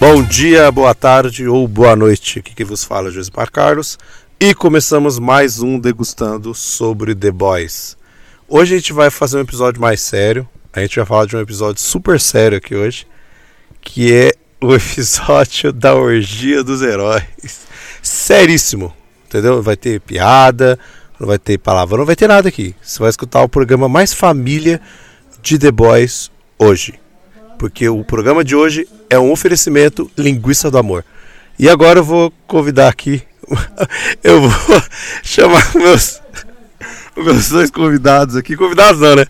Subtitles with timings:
[0.00, 2.40] Bom dia, boa tarde ou boa noite.
[2.40, 3.98] Que vos fala Josimar Carlos.
[4.46, 7.96] E começamos mais um degustando sobre The Boys.
[8.46, 10.46] Hoje a gente vai fazer um episódio mais sério.
[10.70, 13.06] A gente vai falar de um episódio super sério aqui hoje,
[13.80, 17.24] que é o episódio da orgia dos heróis.
[18.02, 18.94] Seríssimo,
[19.26, 19.62] entendeu?
[19.62, 20.78] Vai ter piada,
[21.18, 22.76] não vai ter palavra, não vai ter nada aqui.
[22.82, 24.78] Você vai escutar o programa mais família
[25.40, 27.00] de The Boys hoje.
[27.58, 31.02] Porque o programa de hoje é um oferecimento linguiça do amor.
[31.58, 33.22] E agora eu vou convidar aqui,
[34.22, 34.82] eu vou
[35.22, 36.20] chamar meus,
[37.16, 38.56] meus dois convidados aqui.
[38.56, 39.26] Convidados não, né?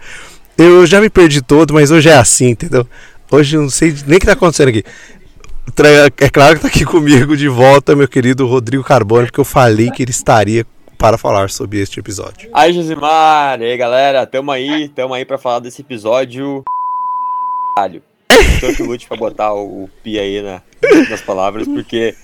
[0.57, 2.87] Eu já me perdi todo, mas hoje é assim, entendeu?
[3.31, 4.85] Hoje eu não sei nem o que tá acontecendo aqui.
[6.21, 9.91] É claro que tá aqui comigo de volta meu querido Rodrigo Carbone, porque eu falei
[9.91, 10.65] que ele estaria
[10.97, 12.49] para falar sobre este episódio.
[12.53, 16.63] Aí, Josimar, e aí, galera, tamo aí, tamo aí pra falar desse episódio.
[17.75, 18.03] Caralho.
[18.77, 20.63] Que lute pra botar o pi aí na,
[21.11, 22.15] nas palavras, porque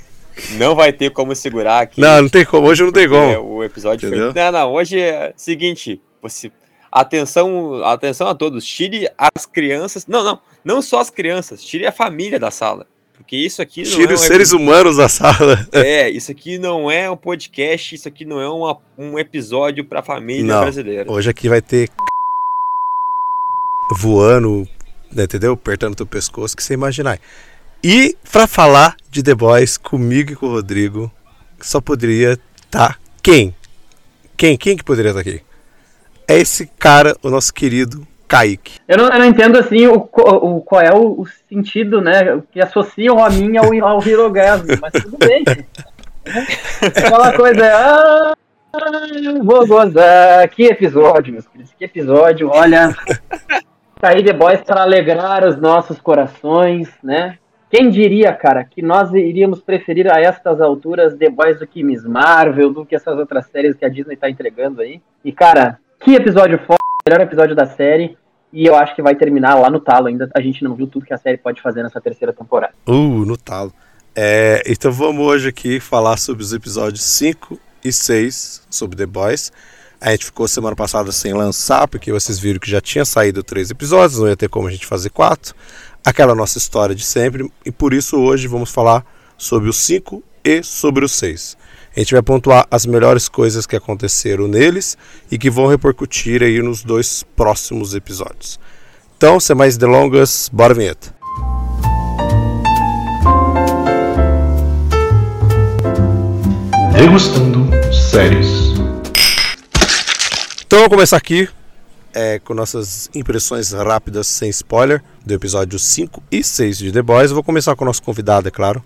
[0.53, 2.01] não vai ter como segurar aqui.
[2.01, 3.55] Não, não tem como, hoje não tem É, como.
[3.57, 4.33] o episódio Entendeu?
[4.33, 4.43] foi.
[4.43, 6.51] Não, não, hoje é o seguinte, você.
[6.93, 10.07] Atenção, atenção a todos, tire as crianças.
[10.09, 12.87] Não, não, não só as crianças, tire a família da sala.
[13.17, 15.69] Porque isso aqui não Tire é os um seres humanos da sala.
[15.73, 20.03] É, isso aqui não é um podcast, isso aqui não é uma- um episódio pra
[20.03, 20.63] família Não.
[20.63, 21.09] brasileira.
[21.13, 21.89] Hoje aqui vai ter
[24.01, 24.67] voando,
[25.13, 25.53] né, entendeu?
[25.53, 27.19] Apertando teu pescoço, que você imaginar.
[27.83, 31.11] E pra falar de The Boys comigo e com o Rodrigo,
[31.59, 33.55] só poderia estar quem?
[34.37, 34.57] Quem?
[34.57, 35.43] Quem que poderia estar aqui?
[36.29, 38.79] É esse cara, o nosso querido Kaique.
[38.87, 42.43] Eu não, eu não entendo assim o, o, qual é o, o sentido, né?
[42.53, 45.43] Que associam a mim ao, ao Hirogasmo, mas tudo bem.
[46.83, 48.35] Aquela coisa, ah,
[49.43, 50.49] vou gozar.
[50.51, 52.95] Que episódio, meus queridos, que episódio, olha.
[54.01, 57.39] Sair The Boys para alegrar os nossos corações, né?
[57.71, 62.05] Quem diria, cara, que nós iríamos preferir a estas alturas The Boys do que Miss
[62.05, 65.01] Marvel, do que essas outras séries que a Disney tá entregando aí?
[65.25, 68.19] E, cara, que episódio foda, melhor episódio da série.
[68.53, 70.29] E eu acho que vai terminar lá no talo ainda.
[70.35, 72.75] A gente não viu tudo que a série pode fazer nessa terceira temporada.
[72.89, 73.73] Uh, no talo.
[74.17, 79.53] É, então vamos hoje aqui falar sobre os episódios 5 e 6 sobre The Boys.
[80.01, 83.71] A gente ficou semana passada sem lançar, porque vocês viram que já tinha saído três
[83.71, 85.55] episódios, não ia ter como a gente fazer quatro.
[86.05, 87.51] Aquela nossa história de sempre.
[87.65, 89.05] E por isso hoje vamos falar
[89.37, 91.57] sobre os 5 e sobre os 6.
[91.95, 94.97] A gente vai pontuar as melhores coisas que aconteceram neles
[95.31, 98.61] e que vão repercutir aí nos dois próximos episódios.
[99.17, 101.15] Então, sem mais delongas, bora vinheta.
[106.93, 108.71] Degustando séries.
[110.65, 111.49] Então vamos começar aqui
[112.15, 117.31] é, com nossas impressões rápidas, sem spoiler, do episódio 5 e 6 de The Boys.
[117.31, 118.83] Eu vou começar com o nosso convidado, é claro.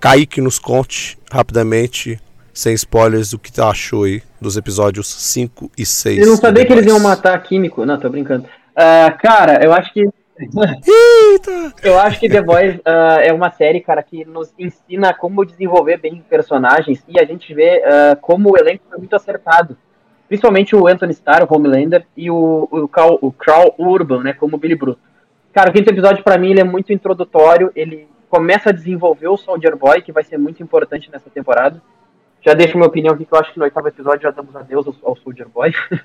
[0.00, 2.20] Kaique nos conte rapidamente,
[2.52, 6.18] sem spoilers, o que tu achou aí dos episódios 5 e 6.
[6.18, 7.84] Eu não sabia que eles iam matar químico.
[7.84, 8.46] Não, tô brincando.
[8.74, 10.00] Ah, cara, eu acho que.
[10.38, 11.72] Eita!
[11.82, 15.96] Eu acho que The Boys ah, é uma série, cara, que nos ensina como desenvolver
[15.96, 19.76] bem personagens e a gente vê ah, como o elenco foi muito acertado.
[20.28, 24.56] Principalmente o Anthony Starr, o Homelander, e o, o, Cal, o Carl Urban, né, como
[24.56, 24.98] o Billy Bruto.
[25.52, 29.36] Cara, o quinto episódio pra mim ele é muito introdutório, ele começa a desenvolver o
[29.36, 31.80] Soldier Boy, que vai ser muito importante nessa temporada.
[32.44, 34.86] Já deixo minha opinião aqui, que eu acho que no oitavo episódio já damos adeus
[34.86, 35.72] ao, ao Soldier Boy.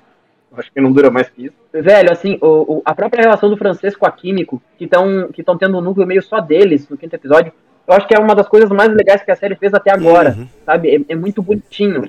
[0.56, 1.56] acho que não dura mais que isso.
[1.72, 5.42] Velho, assim, o, o- a própria relação do francês com a Químico, que estão que
[5.42, 7.52] tão tendo um núcleo meio só deles no quinto episódio,
[7.86, 10.34] eu acho que é uma das coisas mais legais que a série fez até agora,
[10.38, 10.48] Uhum.
[10.64, 10.94] sabe?
[11.08, 12.08] É, é muito bonitinho.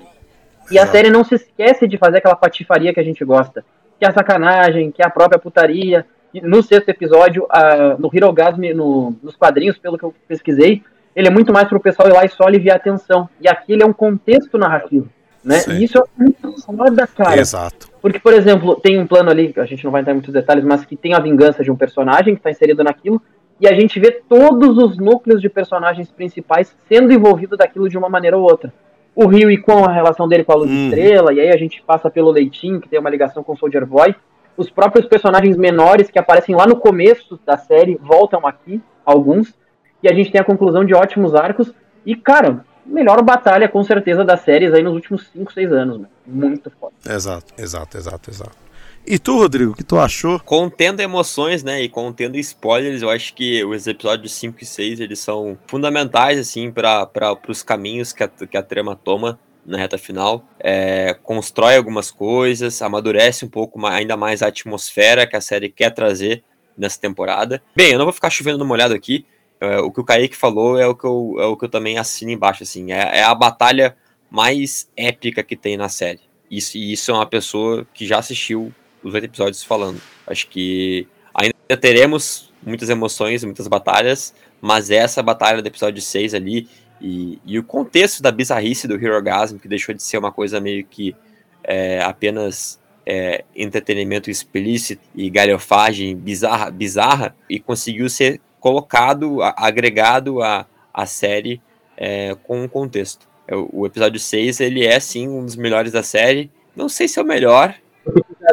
[0.72, 3.63] E a série não se esquece de fazer aquela patifaria que a gente gosta.
[4.00, 6.06] Que é a sacanagem, que é a própria putaria.
[6.33, 10.81] E no sexto episódio, a- no Hirogasm, no, nos quadrinhos, pelo que eu pesquisei,
[11.15, 13.30] ele é muito mais pro pessoal ir lá e só aliviar a tensão.
[13.39, 15.07] E aqui ele é um contexto narrativo.
[15.44, 15.60] Né?
[15.60, 15.74] Sim.
[15.74, 17.39] E isso é muito foda, cara.
[17.39, 17.89] Exato.
[18.01, 20.63] Porque, por exemplo, tem um plano ali, a gente não vai entrar em muitos detalhes,
[20.63, 23.21] mas que tem a vingança de um personagem que está inserido naquilo,
[23.59, 28.09] e a gente vê todos os núcleos de personagens principais sendo envolvidos daquilo de uma
[28.09, 28.74] maneira ou outra.
[29.15, 30.86] O Rio e com a relação dele com a Luz Uhum.
[30.88, 33.86] Estrela, e aí a gente passa pelo Leitinho, que tem uma ligação com o Soldier
[33.86, 34.15] Boy.
[34.57, 39.54] Os próprios personagens menores que aparecem lá no começo da série voltam aqui, alguns,
[40.01, 41.74] e a gente tem a conclusão de ótimos arcos.
[42.06, 46.09] E, cara, melhor batalha, com certeza, das séries aí nos últimos 5, 6 anos, mano.
[46.25, 46.94] Muito foda.
[47.07, 48.63] Exato, exato, exato, exato.
[49.06, 50.40] E tu, Rodrigo, o que tu achou?
[50.40, 55.20] Contendo emoções, né, e contendo spoilers, eu acho que os episódios 5 e 6, eles
[55.20, 57.10] são fundamentais, assim, para
[57.48, 60.46] os caminhos que a, que a trama toma na reta final.
[60.60, 65.70] É, constrói algumas coisas, amadurece um pouco mais, ainda mais a atmosfera que a série
[65.70, 66.44] quer trazer
[66.78, 67.62] nessa temporada.
[67.76, 69.26] Bem, eu não vou ficar chovendo no molhado aqui,
[69.60, 71.98] é, o que o Kaique falou é o que eu, é o que eu também
[71.98, 73.96] assino embaixo, assim, é, é a batalha
[74.30, 76.22] mais épica que tem na série.
[76.50, 78.74] Isso, e isso é uma pessoa que já assistiu
[79.04, 80.02] os oito episódios falando.
[80.26, 86.68] Acho que ainda teremos muitas emoções, muitas batalhas, mas essa batalha do episódio 6 ali
[87.02, 90.62] e, e o contexto da bizarrice do Hero Gasm, que deixou de ser uma coisa
[90.62, 91.16] meio que
[91.64, 100.66] é, apenas é, entretenimento explícito e galhofagem bizarra, bizarra e conseguiu ser colocado, agregado à,
[100.94, 101.62] à série
[101.98, 103.28] é, com um contexto.
[103.48, 106.50] É, o episódio 6 ele é sim um dos melhores da série.
[106.74, 107.76] Não sei se é o melhor,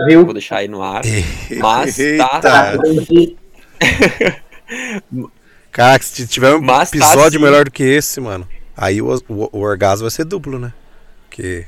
[0.07, 0.25] viu?
[0.25, 1.03] vou deixar aí no ar.
[1.59, 1.97] Mas
[2.41, 3.37] tá, Eita.
[5.73, 7.39] Cara, se tiver um Mas tá episódio assim.
[7.39, 8.47] melhor do que esse, mano,
[8.77, 10.73] aí o, o, o orgasmo vai ser duplo, né?
[11.29, 11.65] Porque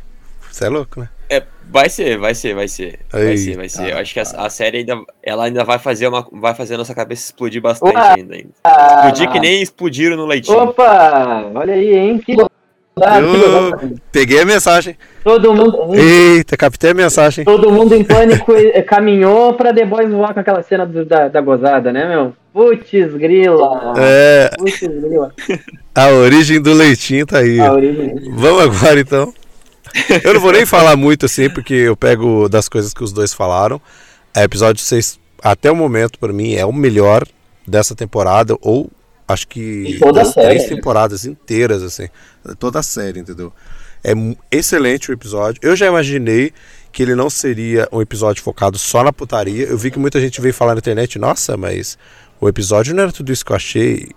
[0.51, 1.09] você é louco, né?
[1.31, 2.99] É, vai ser, vai ser, vai ser.
[3.11, 3.37] Vai Eita.
[3.39, 3.93] ser, vai ser.
[3.93, 6.79] Eu acho que a, a série ainda, ela ainda vai fazer uma, vai fazer a
[6.79, 8.51] nossa cabeça explodir bastante ainda, ainda.
[8.67, 10.59] Explodir que nem explodiram no leitinho.
[10.59, 11.51] Opa!
[11.55, 12.19] Olha aí, hein?
[12.19, 12.37] Que
[12.95, 14.97] Eu peguei a mensagem.
[15.25, 17.45] Todo mundo, Eita, captei a mensagem.
[17.45, 18.53] todo mundo em pânico
[18.87, 22.35] caminhou pra The Boys voar com aquela cena do- da, da gozada, né, meu?
[22.53, 23.95] Putz, grila.
[23.99, 25.33] É, Putz, grila.
[25.95, 27.57] a origem do leitinho tá aí.
[28.35, 29.33] Vamos agora então.
[30.23, 33.33] Eu não vou nem falar muito assim, porque eu pego das coisas que os dois
[33.33, 33.81] falaram.
[34.35, 37.25] É, episódio 6, até o momento, pra mim, é o melhor
[37.67, 38.91] dessa temporada, ou
[39.27, 40.77] acho que das série, três né?
[40.77, 42.09] temporadas inteiras, assim.
[42.59, 43.53] Toda a série, entendeu?
[44.05, 44.13] É
[44.51, 45.61] excelente o episódio.
[45.63, 46.53] Eu já imaginei
[46.91, 49.65] que ele não seria um episódio focado só na putaria.
[49.67, 51.97] Eu vi que muita gente veio falar na internet, nossa, mas
[52.41, 54.09] o episódio não era tudo isso que eu achei.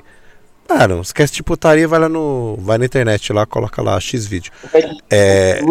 [0.67, 2.57] Ah, não, esquece de putaria, vai lá no.
[2.59, 4.51] Vai na internet lá, coloca lá X vídeo.
[5.09, 5.61] É,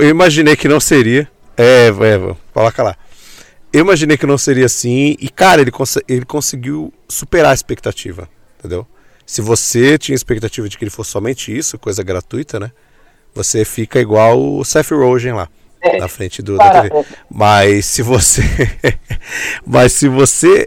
[0.00, 1.28] eu imaginei que não seria.
[1.56, 2.96] É, é, coloca lá.
[3.70, 5.14] Eu imaginei que não seria assim.
[5.20, 8.26] E, cara, ele, conse- ele conseguiu superar a expectativa.
[8.58, 8.86] Entendeu?
[9.26, 12.72] Se você tinha expectativa de que ele fosse somente isso, coisa gratuita, né?
[13.34, 15.48] Você fica igual o Seth Rogen lá.
[15.80, 17.04] É, Na frente do, da TV.
[17.30, 18.42] Mas se você.
[19.64, 20.66] Mas se você.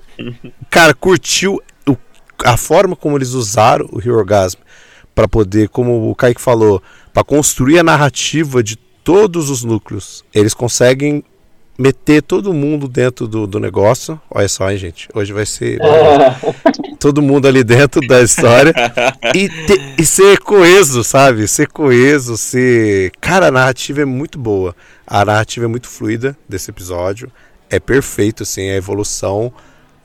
[0.70, 1.98] Cara, curtiu o-
[2.46, 4.58] a forma como eles usaram o Hero Orgasm
[5.14, 6.82] para poder, como o Kaique falou,
[7.14, 10.24] para construir a narrativa de todos os núcleos.
[10.34, 11.24] Eles conseguem
[11.82, 14.20] meter todo mundo dentro do, do negócio.
[14.30, 15.08] Olha só, hein, gente.
[15.14, 15.80] Hoje vai ser
[17.00, 18.74] todo mundo ali dentro da história
[19.36, 21.48] e, te- e ser coeso, sabe?
[21.48, 23.12] Ser coeso, ser.
[23.20, 24.76] Cara, a narrativa é muito boa.
[25.08, 27.32] A narrativa é muito fluida desse episódio.
[27.70, 29.52] É perfeito, assim, a evolução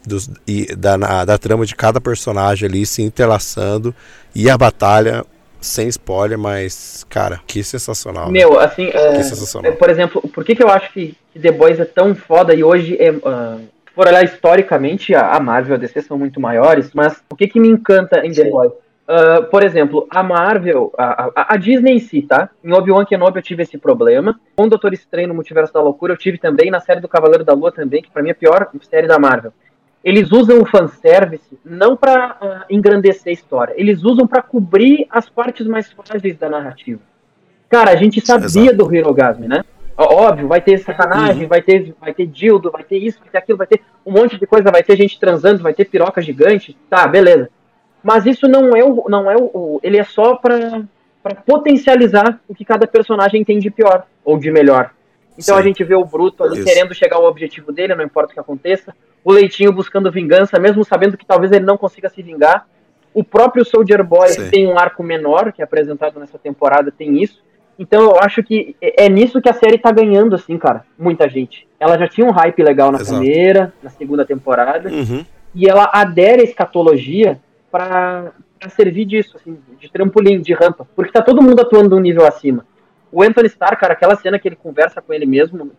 [0.06, 3.94] dos, e da, na- da trama de cada personagem ali se entrelaçando
[4.34, 5.24] e a batalha,
[5.66, 8.26] sem spoiler, mas, cara, que sensacional.
[8.26, 8.32] né?
[8.32, 9.70] Meu, assim, é, sensacional.
[9.72, 12.54] é, por exemplo, por que, que eu acho que, que The Boys é tão foda
[12.54, 13.08] e hoje é.
[13.24, 13.58] ah,
[13.88, 17.48] se for olhar historicamente, a, Marvel e a DC são muito maiores, mas o que,
[17.48, 18.72] que me encanta em The Boys?
[19.08, 22.50] Ah, por exemplo, a Marvel, a, a- a Disney em si, tá?
[22.64, 24.38] Em Obi-Wan Kenobi eu tive esse problema.
[24.56, 26.70] Com o Doutor Estranho no Multiverso da Loucura eu tive também.
[26.70, 29.18] Na série do Cavaleiro da Lua também, que pra mim é a pior série da
[29.18, 29.52] Marvel.
[30.06, 35.28] Eles usam o fanservice não pra ah, engrandecer a história, eles usam pra cobrir as
[35.28, 37.00] partes mais frágeis da narrativa.
[37.68, 38.76] Cara, a gente sabia Exato.
[38.76, 39.64] do Hirogasm, né?
[39.98, 43.58] Óbvio, vai ter sacanagem, vai ter vai ter dildo, vai ter isso, vai ter aquilo,
[43.58, 47.08] vai ter um monte de coisa, vai ter gente transando, vai ter piroca gigante, tá,
[47.08, 47.50] beleza.
[48.00, 50.84] Mas isso não é o não é o, ele é só pra
[51.20, 54.92] para potencializar o que cada personagem tem de pior ou de melhor.
[55.38, 55.60] Então Sim.
[55.60, 56.64] a gente vê o Bruto ali Isso.
[56.64, 58.94] querendo chegar ao objetivo dele, não importa o que aconteça.
[59.24, 62.66] O Leitinho buscando vingança, mesmo sabendo que talvez ele não consiga se vingar.
[63.12, 64.50] O próprio Soldier Boy Sim.
[64.50, 67.42] tem um arco menor, que é apresentado nessa temporada, tem isso.
[67.78, 70.84] Então eu acho que é é nisso que a série tá ganhando, assim, cara.
[70.98, 71.66] Muita gente.
[71.78, 73.18] Ela já tinha um hype legal na Exato.
[73.20, 75.24] primeira, na segunda temporada Uhum.
[75.54, 77.38] e ela adere a escatologia
[77.70, 78.32] para
[78.70, 82.64] servir disso, assim, de trampolim, de rampa, porque tá todo mundo atuando um nível acima.
[83.16, 85.72] O Anthony Starr, cara, aquela cena que ele conversa com ele mesmo,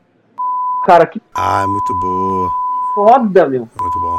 [0.87, 2.49] cara, que Ah, é muito boa.
[2.95, 3.69] foda, meu.
[3.79, 4.17] Muito bom.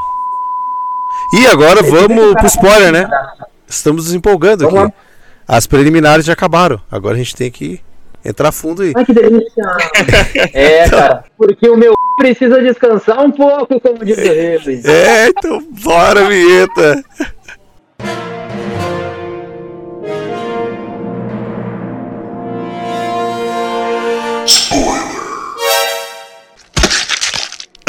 [1.34, 3.10] E agora vamos pro spoiler, né?
[3.66, 4.94] Estamos nos empolgando Vamos aqui.
[5.48, 6.80] As preliminares já acabaram.
[6.88, 7.80] Agora a gente tem que
[8.24, 8.92] entrar fundo aí.
[8.96, 9.64] Ai, que delícia.
[10.54, 14.80] é, cara, porque o meu precisa descansar um pouco, como diz ele.
[14.88, 17.02] É, então bora, vinheta.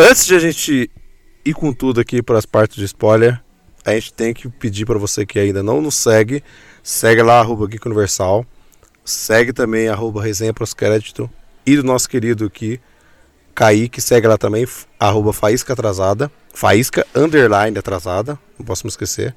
[0.02, 0.90] Antes de a gente
[1.44, 3.42] ir com tudo aqui para as partes de spoiler,
[3.84, 6.42] a gente tem que pedir para você que ainda não nos segue,
[6.82, 8.46] segue lá arroba Geek Universal,
[9.04, 11.30] segue também arroba Resenha Pros Crédito.
[11.66, 12.80] E do nosso querido aqui,
[13.54, 14.66] Kaique, segue lá também,
[14.98, 19.36] arroba Faísca Atrasada, Faísca Underline Atrasada, não posso me esquecer,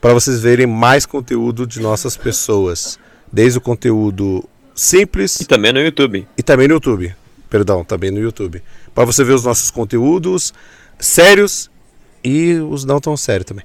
[0.00, 2.98] para vocês verem mais conteúdo de nossas pessoas,
[3.30, 6.26] desde o conteúdo simples E também no YouTube.
[6.38, 7.14] e também no YouTube.
[7.54, 8.60] Perdão, também no YouTube.
[8.92, 10.52] Para você ver os nossos conteúdos
[10.98, 11.70] sérios
[12.24, 13.64] e os não tão sérios também.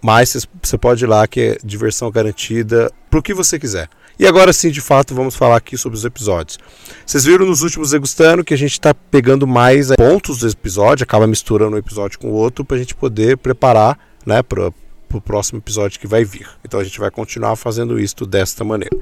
[0.00, 3.90] Mas você pode ir lá que é diversão garantida pro que você quiser.
[4.18, 6.58] E agora sim, de fato, vamos falar aqui sobre os episódios.
[7.04, 11.04] Vocês viram nos últimos degustando que a gente está pegando mais eh, pontos do episódio,
[11.04, 14.72] acaba misturando um episódio com o outro para a gente poder preparar, né, para
[15.12, 16.48] o próximo episódio que vai vir.
[16.64, 18.96] Então a gente vai continuar fazendo isso desta maneira.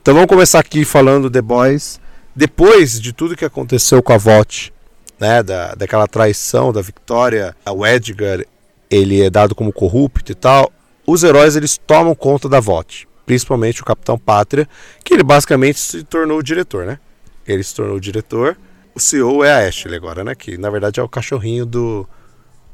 [0.00, 2.01] Então vamos começar aqui falando The Boys.
[2.34, 4.72] Depois de tudo que aconteceu com a VOT,
[5.20, 8.44] né, da, daquela traição da Victoria, o Edgar,
[8.90, 10.72] ele é dado como corrupto e tal,
[11.06, 14.68] os heróis eles tomam conta da VOT, principalmente o Capitão Pátria,
[15.04, 16.98] que ele basicamente se tornou o diretor, né?
[17.46, 18.56] Ele se tornou o diretor.
[18.94, 20.34] O CEO é a Ashley agora, né?
[20.34, 22.08] Que na verdade é o cachorrinho do,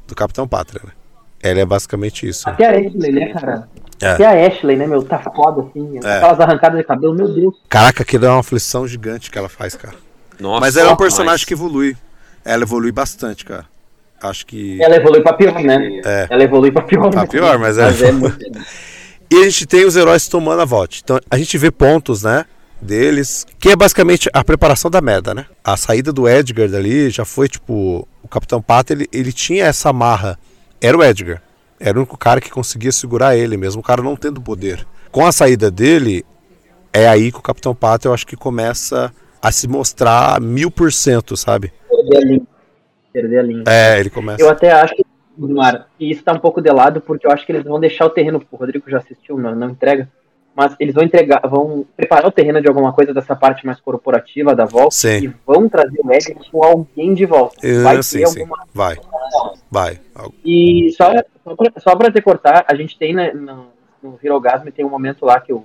[0.06, 0.92] do Capitão Pátria, né?
[1.50, 2.48] Ela é basicamente isso.
[2.48, 3.68] Até a Ashley, né, cara?
[4.00, 4.08] É.
[4.08, 5.02] Até a Ashley, né, meu?
[5.02, 5.98] Tá foda, assim.
[6.04, 6.16] É.
[6.16, 7.54] Aquelas arrancadas de cabelo, meu Deus.
[7.68, 9.94] Caraca, aquilo é uma aflição gigante que ela faz, cara.
[10.38, 11.96] Nossa, Mas ela é um mas- personagem que evolui.
[12.44, 13.64] Ela evolui bastante, cara.
[14.22, 14.80] Acho que.
[14.82, 16.00] Ela evolui pra pior, né?
[16.04, 16.26] É.
[16.30, 17.10] Ela evolui pra pior.
[17.10, 17.26] Pra né?
[17.28, 18.38] pior, mas é- Mas é muito...
[19.30, 20.96] E a gente tem os heróis tomando a volta.
[21.04, 22.46] Então a gente vê pontos, né?
[22.80, 25.44] Deles, que é basicamente a preparação da merda, né?
[25.62, 28.08] A saída do Edgar dali já foi tipo.
[28.22, 30.38] O Capitão Pata ele, ele tinha essa marra.
[30.80, 31.42] Era o Edgar.
[31.80, 34.86] Era o único cara que conseguia segurar ele, mesmo o cara não tendo poder.
[35.10, 36.24] Com a saída dele,
[36.92, 40.92] é aí que o Capitão Pata eu acho que começa a se mostrar mil por
[40.92, 41.72] cento, sabe?
[41.88, 42.46] Perder a linha.
[43.12, 43.64] Perder a linha.
[43.66, 44.42] É, ele começa.
[44.42, 44.94] Eu até acho,
[45.36, 48.06] Mar, que isso tá um pouco de lado, porque eu acho que eles vão deixar
[48.06, 48.44] o terreno.
[48.50, 50.08] O Rodrigo já assistiu, não, não entrega.
[50.58, 54.56] Mas eles vão entregar, vão preparar o terreno de alguma coisa dessa parte mais corporativa
[54.56, 55.18] da volta Sim.
[55.22, 57.64] e vão trazer o Edgar com alguém de volta.
[57.64, 58.40] É, Vai sim, ter sim.
[58.40, 58.96] alguma Vai.
[59.70, 60.00] Vai.
[60.44, 61.12] E só,
[61.76, 63.66] só, pra te cortar, a gente tem né, no,
[64.02, 65.64] no Hirogasme tem um momento lá que o.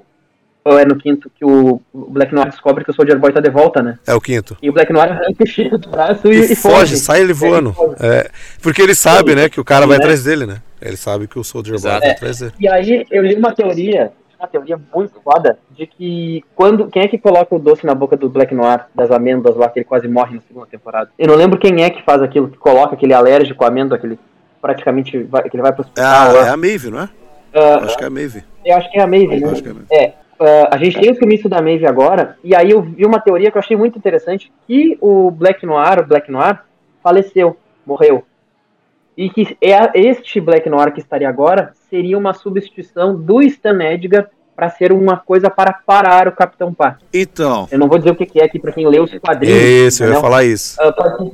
[0.64, 3.50] Ou é no quinto que o, Black Noir descobre que o Soldier Boy tá de
[3.50, 3.98] volta, né?
[4.06, 4.56] É o quinto.
[4.62, 6.98] E o Black Noir arranca o cheiro do braço e, E, e foge, foge.
[6.98, 7.76] sai ele voando.
[8.00, 8.30] É,
[8.62, 10.62] porque ele sabe, né, que o cara vai atrás dele, né?
[10.80, 12.00] Ele sabe que o Soldier Boy Exato.
[12.02, 12.54] vai atrás dele.
[12.60, 16.88] E aí eu li uma teoria, uma teoria muito foda, de que quando.
[16.88, 19.80] Quem é que coloca o doce na boca do Black Noir, das amêndoas lá, que
[19.80, 21.10] ele quase morre na segunda temporada?
[21.18, 24.20] Eu não lembro quem é que faz aquilo, que coloca aquele alérgico amêndoa, aquele
[24.62, 26.30] praticamente vai, que ele vai pro É hospital.
[26.30, 26.48] a, lá.
[26.48, 27.10] é a Maeve, não é?
[27.54, 28.44] Ah, Acho que é a Maeve.
[28.66, 29.50] eu acho que é a Maeve, né?
[29.50, 29.88] Acho que é a Maeve.
[29.92, 33.20] É, ah, a gente tem o sumiço da Maeve agora, e aí eu vi uma
[33.20, 36.60] teoria que eu achei muito interessante, que o Black Noir, o Black Noir,
[37.02, 38.24] faleceu, morreu.
[39.16, 44.30] E que é este Black Noir que estaria agora seria uma substituição do Stan Edgar
[44.56, 47.06] para ser uma coisa para parar o Capitão Pátria.
[47.14, 47.68] Então.
[47.72, 49.58] Eu não vou dizer o que é aqui para quem lê os quadrinhos.
[49.60, 50.22] Isso, eu ia entendeu?
[50.22, 50.78] falar isso.
[50.78, 51.32] Pode-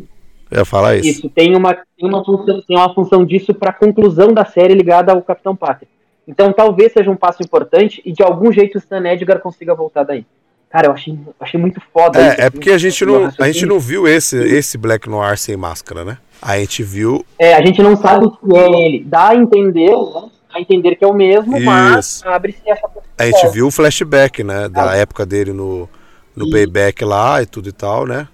[0.52, 1.10] Eu ia falar isso.
[1.10, 5.12] isso, tem uma, tem uma, função, tem uma função disso para conclusão da série ligada
[5.12, 5.88] ao Capitão Pátria.
[6.28, 10.04] Então talvez seja um passo importante e de algum jeito o Stan Edgar consiga voltar
[10.04, 10.26] daí.
[10.70, 13.34] Cara, eu achei, achei muito foda isso, É, é assim, porque a gente meu não,
[13.40, 16.18] a gente não viu esse, esse Black Noir sem máscara, né?
[16.42, 17.26] A gente viu.
[17.40, 19.04] É, a gente não sabe se é ele.
[19.04, 20.30] Dá a entender, né?
[20.54, 22.28] A entender que é o mesmo, mas Isso.
[22.30, 24.70] abre-se essa A gente viu o flashback, né?
[24.70, 25.90] Da época dele no,
[26.36, 28.28] no E- payback lá e tudo e tal, né?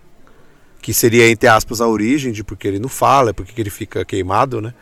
[0.81, 4.05] Que seria, entre aspas, a origem de porque ele não fala, porque que ele fica
[4.05, 4.73] queimado, né?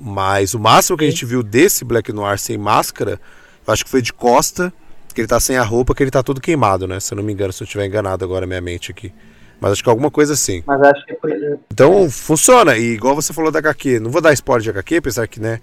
[0.00, 3.20] Mas o máximo que a gente viu desse Black Noir sem máscara,
[3.66, 4.72] eu acho que foi de costa,
[5.14, 6.98] que ele tá sem a roupa, que ele tá todo queimado, né?
[7.00, 9.12] Se eu não me engano, se eu estiver enganado agora minha mente aqui.
[9.60, 10.62] Mas acho que é alguma coisa assim.
[10.66, 11.30] Mas acho que é por.
[11.70, 15.28] Então funciona, e igual você falou da HQ, não vou dar spoiler de HQ, apesar
[15.28, 15.60] que, né,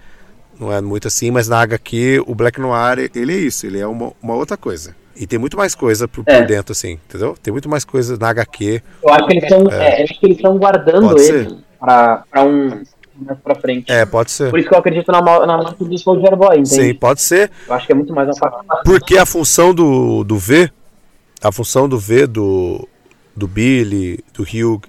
[0.59, 3.85] não é muito assim, mas na HQ o Black Noir, ele é isso, ele é
[3.87, 4.95] uma, uma outra coisa.
[5.15, 6.43] E tem muito mais coisa por, por É.
[6.45, 7.35] dentro, assim, entendeu?
[7.43, 8.81] Tem muito mais coisa na HQ.
[9.03, 12.83] Eu acho que eles estão é, eu acho que eles estão guardando ele pra um
[13.23, 13.91] mais pra frente.
[13.91, 14.49] É, pode ser.
[14.49, 16.69] Por isso que eu acredito na, na morte do Soldier Boy, entende?
[16.69, 18.83] Sim, pode ser, Eu acho que é muito mais uma parte.
[18.83, 20.71] porque a função do, do V,
[21.41, 22.87] a função do V do,
[23.35, 24.81] do Billy, do Hugh,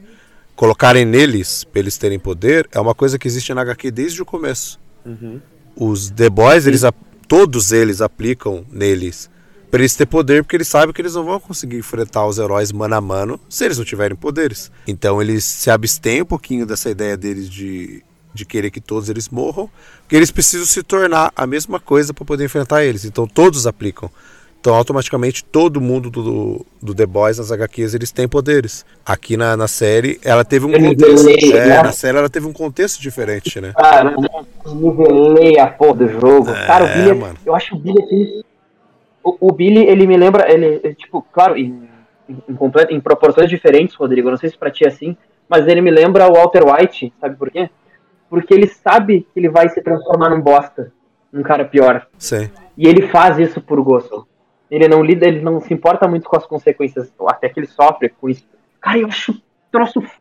[0.56, 4.26] colocarem neles, pra eles terem poder, é uma coisa que existe na HQ desde o
[4.26, 4.78] começo.
[5.74, 6.82] Os The Boys, eles,
[7.26, 9.30] todos eles aplicam neles
[9.70, 12.72] para eles ter poder, porque eles sabem que eles não vão conseguir enfrentar os heróis
[12.72, 14.70] mano a mano se eles não tiverem poderes.
[14.86, 19.28] Então eles se abstêm um pouquinho dessa ideia deles de, de querer que todos eles
[19.28, 19.68] morram,
[20.02, 23.04] porque eles precisam se tornar a mesma coisa para poder enfrentar eles.
[23.04, 24.10] Então todos aplicam.
[24.60, 28.84] Então, automaticamente, todo mundo do, do The Boys, nas HQs, eles têm poderes.
[29.06, 31.30] Aqui na, na série, ela teve um contexto.
[31.56, 31.82] É, né?
[31.82, 33.72] na série ela teve um contexto diferente, né?
[33.74, 34.14] Cara,
[34.66, 36.50] eu nivelei a porra do jogo.
[36.50, 37.36] É, cara, o Billy, mano.
[37.46, 38.42] eu acho o Billy assim.
[39.24, 41.88] O, o Billy, ele me lembra, ele, tipo, claro, em,
[42.28, 44.28] em, em completo- em proporções diferentes, Rodrigo.
[44.28, 45.16] Eu não sei se pra ti é assim,
[45.48, 47.70] mas ele me lembra o Walter White, sabe por quê?
[48.30, 50.92] Porque ele sabe que ele vai se transformar num bosta,
[51.32, 52.06] num cara pior.
[52.16, 52.48] Sim.
[52.78, 54.26] E ele faz isso por gosto.
[54.70, 58.08] Ele não lida, ele não se importa muito com as consequências, até que ele sofre
[58.08, 58.46] com isso.
[58.80, 60.16] Cara, eu acho troço f...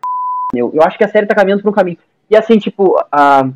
[0.52, 0.72] meu.
[0.74, 2.00] Eu acho que a série tá caminhando pra um caminho.
[2.28, 3.48] E assim, tipo, a,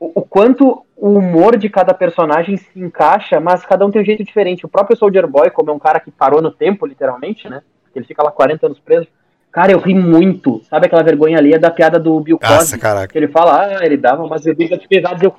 [0.00, 4.04] o, o quanto o humor de cada personagem se encaixa, mas cada um tem um
[4.04, 4.64] jeito diferente.
[4.64, 7.62] O próprio Soldier Boy, como é um cara que parou no tempo, literalmente, né?
[7.94, 9.06] Ele fica lá 40 anos preso.
[9.52, 10.62] Cara, eu ri muito.
[10.70, 12.78] Sabe aquela vergonha ali é da piada do Bill Nossa, Cosby?
[12.78, 13.08] caraca.
[13.12, 15.22] Que ele fala, ah, ele dava umas bebidas pesadas.
[15.22, 15.34] Eu,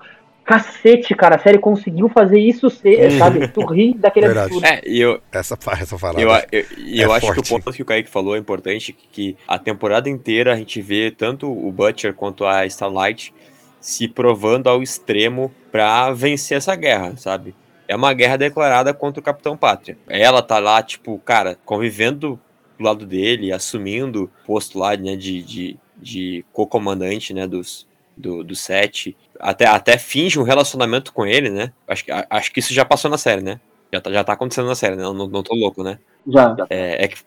[0.45, 3.17] cacete, cara, a série conseguiu fazer isso ser, Uhum.
[3.17, 3.47] sabe?
[3.47, 4.47] Tu ri daquele Verdade.
[4.47, 4.65] absurdo.
[4.67, 6.21] É, e eu, Essa, essa falada.
[6.21, 8.93] eu, eu, e eu é acho que o ponto que o Kaique falou é importante,
[8.93, 13.33] que a temporada inteira a gente vê tanto o Butcher quanto a Starlight
[13.79, 17.55] se provando ao extremo pra vencer essa guerra, sabe?
[17.87, 19.97] É uma guerra declarada contra o Capitão Pátria.
[20.07, 22.39] Ela tá lá, tipo, cara, convivendo
[22.77, 28.43] do lado dele, assumindo o posto lá, né, de, de, de co-comandante, né, dos, do,
[28.43, 29.15] do set.
[29.39, 31.71] Até, até finge um relacionamento com ele, né?
[31.87, 33.59] Acho, acho que isso já passou na série, né?
[33.91, 35.03] Já tá, já tá acontecendo na série, né?
[35.03, 35.99] Não, não, não tô louco, né?
[36.27, 36.55] Já.
[36.69, 37.17] É, é que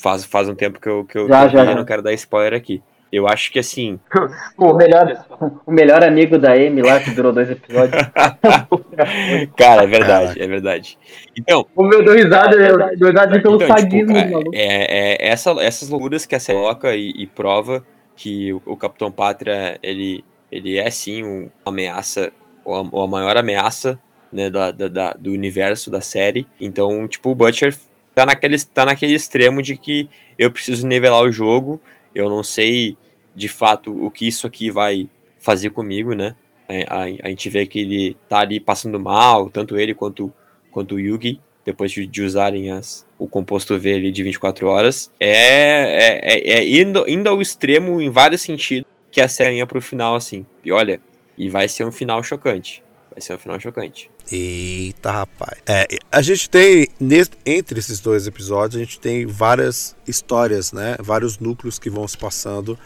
[0.00, 1.74] faz, faz um tempo que eu, que eu, Já, que eu já, já.
[1.74, 2.82] não quero dar spoiler aqui.
[3.14, 3.98] Eu acho que assim,
[4.58, 5.24] O melhor,
[5.66, 8.02] o melhor amigo da Amy lá, que durou dois episódios.
[9.56, 10.98] cara, é verdade, é verdade.
[11.36, 14.50] Então, o meu deu risada, eu dou risada pelo então, tipo, sadismo do é, maluco.
[14.54, 17.84] é, é essa, essas loucuras que a série coloca e, e prova
[18.16, 22.32] que o, o Capitão Pátria, ele, ele é sim um- uma ameaça,
[22.64, 23.98] ou a, ou a maior ameaça
[24.32, 26.46] né, da, da- da- do universo da série.
[26.60, 27.74] Então, tipo, o Butcher
[28.14, 31.80] tá naquele, tá naquele extremo de que eu preciso nivelar o jogo,
[32.14, 32.96] eu não sei
[33.34, 36.34] de fato o que isso aqui vai fazer comigo, né?
[36.68, 40.32] É, A, a gente vê que ele tá ali passando mal, tanto ele quanto,
[40.70, 45.10] quanto o Yugi, depois de, de usarem as, o composto V ali de 24 horas.
[45.20, 49.66] É, é, é- é indo, indo ao extremo em vários sentidos que a série ia
[49.66, 50.44] pro final, assim.
[50.64, 51.00] E olha,
[51.36, 52.82] e vai ser um final chocante.
[53.10, 54.10] Vai ser um final chocante.
[54.32, 55.58] Eita, rapaz.
[55.66, 60.96] É, a gente tem, nes- entre esses dois episódios, a gente tem várias histórias, né?
[60.98, 62.76] Vários núcleos que vão se passando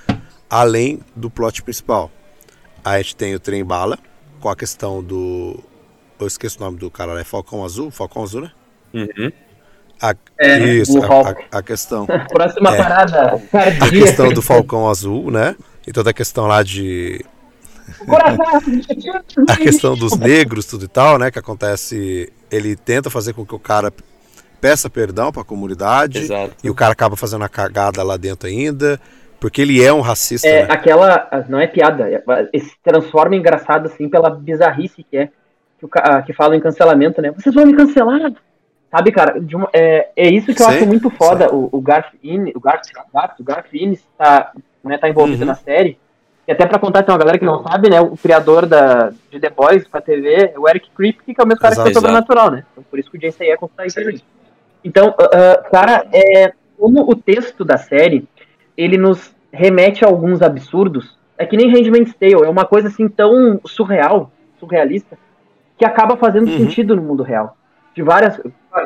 [0.48, 2.10] além do plot principal.
[2.84, 3.98] A gente tem o Trem Bala,
[4.40, 5.58] com a questão do.
[6.18, 7.90] Eu esqueço o nome do cara, é Falcão Azul?
[7.90, 8.50] Falcão Azul, né?
[8.94, 9.30] Uhum.
[10.00, 12.06] A, É, isso, a, a- a questão.
[12.30, 12.76] Próxima É.
[12.78, 13.42] parada,
[13.80, 15.54] A questão do Falcão Azul, né?
[15.86, 17.24] E toda a questão lá de
[18.06, 18.44] Coração.
[19.48, 21.30] a questão dos negros, tudo e tal, né?
[21.30, 22.32] Que acontece.
[22.50, 23.92] Ele tenta fazer com que o cara
[24.60, 26.18] peça perdão pra comunidade.
[26.20, 26.54] Exato.
[26.62, 29.00] E o cara acaba fazendo a cagada lá dentro ainda.
[29.40, 30.68] Porque ele é um racista, É, né?
[30.70, 31.28] aquela.
[31.48, 32.08] Não é piada.
[32.10, 32.22] é-
[32.52, 35.28] é- Se transforma em engraçado, assim, pela bizarrice que é.
[35.78, 37.30] Que, o, ca- que fala em cancelamento, né?
[37.30, 38.32] Vocês vão me cancelar?
[38.90, 39.38] Sabe, cara?
[39.54, 41.54] uma- é, é isso que eu acho muito foda.
[41.54, 42.82] O, o Garth Innes, o Garth,
[43.38, 44.50] o Garth Innes tá,
[44.82, 45.46] né, tá envolvido Uhum.
[45.48, 45.96] na série.
[46.48, 48.00] E até pra contar, tem uma galera que não sabe, né?
[48.00, 51.46] O criador da, de The Boys pra TV é o Eric Kripke, que é o
[51.46, 51.90] mesmo cara que Exato.
[51.92, 52.64] fez Sobrenatural, né?
[52.72, 53.56] Então, por isso que o Jason aí
[53.92, 54.20] também.
[54.82, 55.28] Então, ah,
[55.62, 58.26] ah, cara, é, como o texto da série,
[58.78, 63.08] ele nos remete a alguns absurdos, é que nem Handmaid's Tale, é uma coisa assim
[63.08, 65.18] tão surreal, surrealista,
[65.76, 66.56] que acaba fazendo Uhum.
[66.58, 67.56] sentido no mundo real.
[67.94, 68.40] De várias.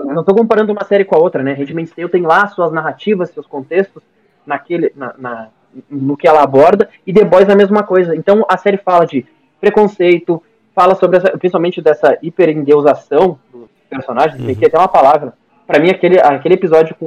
[0.07, 1.53] Não tô comparando uma série com a outra, né?
[1.53, 4.03] Handmaid's Tale tem lá suas narrativas, seus contextos,
[4.47, 5.49] naquele, na, na-
[5.91, 8.15] no que ela aborda, e The Boys é a mesma coisa.
[8.17, 9.25] Então a série fala de
[9.61, 10.43] preconceito,
[10.75, 15.33] fala sobre essa, principalmente dessa hiperendeusação dos personagens, tem que até uma palavra.
[15.67, 17.07] Pra mim, aquele, aquele episódio com,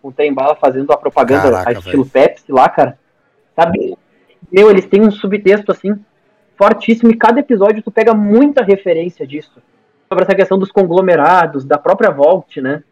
[0.00, 2.98] com o Tem Bala fazendo a propaganda Caraca, a estilo Pepsi lá, cara,
[3.54, 3.96] sabe?
[4.50, 5.94] Meu, eles têm um subtexto assim
[6.56, 9.62] fortíssimo e cada episódio tu pega muita referência disso.
[10.08, 12.82] Sobre essa questão dos conglomerados, da própria Volt, né?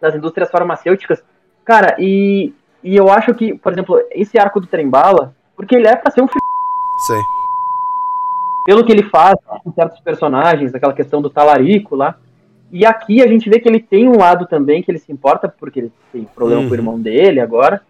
[0.00, 1.22] Das indústrias farmacêuticas.
[1.64, 5.94] Cara, e, e eu acho que, por exemplo, esse arco do Trembala, porque ele é
[5.94, 6.40] pra ser um filme,
[7.06, 7.20] Sei.
[8.64, 12.16] pelo que ele faz com certos personagens, aquela questão do talarico lá.
[12.72, 15.46] E aqui a gente vê que ele tem um lado também que ele se importa,
[15.48, 16.68] porque ele tem problema Uhum.
[16.68, 17.82] com o irmão dele agora.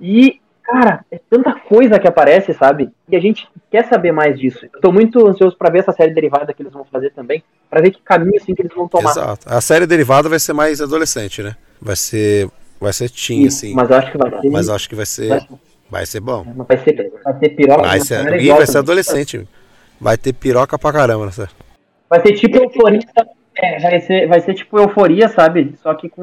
[0.00, 2.88] E, cara, é tanta coisa que aparece, sabe?
[3.08, 4.64] E a gente quer saber mais disso.
[4.72, 7.82] Eu tô muito ansioso pra ver essa série derivada que eles vão fazer também, pra
[7.82, 9.10] ver que caminho assim que eles vão tomar.
[9.10, 9.46] Exato.
[9.46, 11.54] A série derivada vai ser mais adolescente, né?
[11.80, 12.48] Vai ser.
[12.80, 13.74] Vai ser teen, Isso, assim.
[13.74, 14.50] Mas eu acho que vai ser.
[14.50, 15.46] Mas acho que vai ser.
[15.90, 16.42] Vai ser bom.
[16.66, 17.82] vai ser, vai ser piroca.
[17.82, 19.46] Vai ser, e vai ser adolescente.
[20.00, 21.32] Vai ter piroca pra caramba, né?
[22.08, 25.74] Vai ser tipo euforista, É, vai ser, vai ser tipo euforia, sabe?
[25.82, 26.22] Só que com.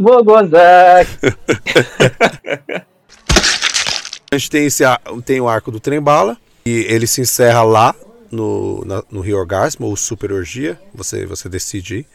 [0.00, 1.06] Vou gozar.
[4.32, 4.82] A gente tem, esse,
[5.24, 7.94] tem o arco do trem bala, e ele se encerra lá
[8.32, 10.76] no, na- no Rio Orgasmo, ou Super Orgia.
[10.92, 12.06] Você, você decide ir.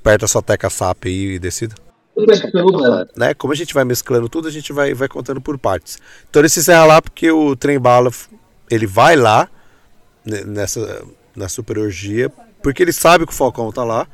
[0.00, 1.74] Aperta sua teca SAP aí e decida.
[3.16, 3.32] né?
[3.32, 5.98] Como a gente vai mesclando tudo, a gente vai, vai contando por partes.
[6.28, 8.10] Então ele se encerra lá porque o trem bala
[8.70, 9.48] ele vai lá
[10.24, 11.04] ne- nessa
[11.36, 12.30] na super orgia,
[12.62, 14.06] porque ele sabe que o Falcão tá lá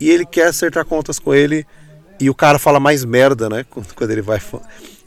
[0.00, 1.66] e ele quer acertar contas com ele
[2.18, 3.64] e o cara fala mais merda, né?
[3.94, 4.40] Quando ele vai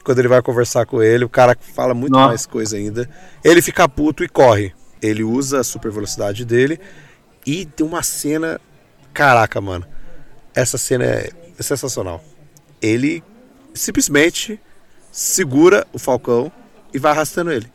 [0.03, 2.27] quando ele vai conversar com ele, o cara fala muito Nossa.
[2.29, 3.09] mais coisa ainda.
[3.43, 4.73] Ele fica puto e corre.
[5.01, 6.79] Ele usa a super velocidade dele
[7.45, 8.59] e tem uma cena,
[9.13, 9.85] caraca, mano.
[10.53, 12.23] Essa cena é sensacional.
[12.81, 13.23] Ele
[13.73, 14.59] simplesmente
[15.11, 16.51] segura o Falcão
[16.93, 17.71] e vai arrastando ele,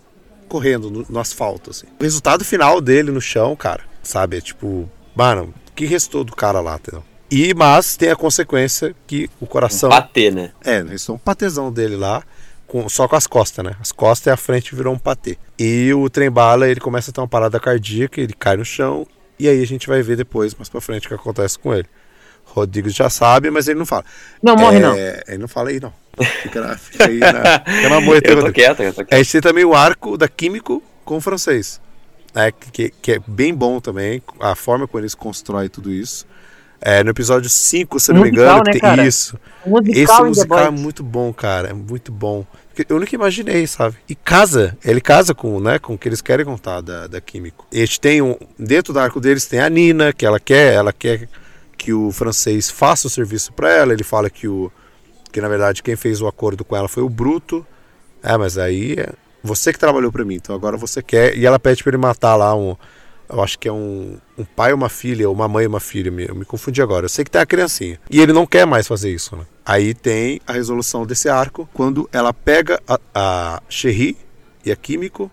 [0.49, 1.71] correndo no, no asfalto.
[1.71, 1.87] Assim.
[1.99, 4.39] O resultado final dele no chão, cara, sabe?
[4.39, 7.03] É tipo, mano, o que restou do cara lá, entendeu?
[7.31, 9.89] E, mas tem a consequência que o coração.
[9.91, 10.53] Bater, né?
[10.65, 12.23] É, restou um patezão dele lá,
[12.67, 13.75] com, só com as costas, né?
[13.81, 15.37] As costas e a frente virou um patê.
[15.59, 19.07] E o trem bala, ele começa a ter uma parada cardíaca, ele cai no chão,
[19.39, 21.89] e aí a gente vai ver depois, mais pra frente, o que acontece com ele.
[22.45, 24.05] Rodrigo já sabe, mas ele não fala.
[24.43, 24.97] Não, morre É, não.
[24.97, 25.93] Ele não fala aí, não.
[26.43, 29.19] Fica, na, fica aí na, fica na moita, Eu tô quieto, eu tô A quieto.
[29.19, 31.81] gente tem também o arco da Químico com o francês.
[32.35, 36.27] né, que, que é bem bom também, a forma como eles constroem tudo isso.
[36.81, 39.07] É, no episódio 5, se não me engano, né, que tem cara?
[39.07, 39.39] isso.
[39.65, 41.69] Musical Esse The musical é muito bom, cara.
[41.71, 42.45] É muito bom.
[42.89, 43.97] Eu nunca imaginei, sabe?
[44.07, 47.67] E casa, ele casa com, né, com o que eles querem contar da, da Químico.
[47.73, 48.37] E a gente tem um.
[48.59, 51.27] Dentro do arco deles tem a Nina, que ela quer, ela quer
[51.79, 53.95] que o francês faça o serviço pra ela.
[53.95, 54.71] Ele fala que o.
[55.35, 57.67] Que na verdade quem fez o acordo com ela foi o Bruto.
[58.23, 61.37] É, mas aí é você que trabalhou pra mim, então agora você quer.
[61.37, 62.77] E ela pede pra ele matar lá um.
[63.29, 66.09] Eu acho que é um, um pai ou uma filha, uma mãe e uma filha,
[66.29, 67.07] eu me confundi agora.
[67.07, 67.99] Eu sei que tem a criancinha.
[68.09, 69.45] E ele não quer mais fazer isso, né?
[69.67, 74.17] Aí tem a resolução desse arco, quando ela pega a, a Cherry
[74.65, 75.29] e a Químico,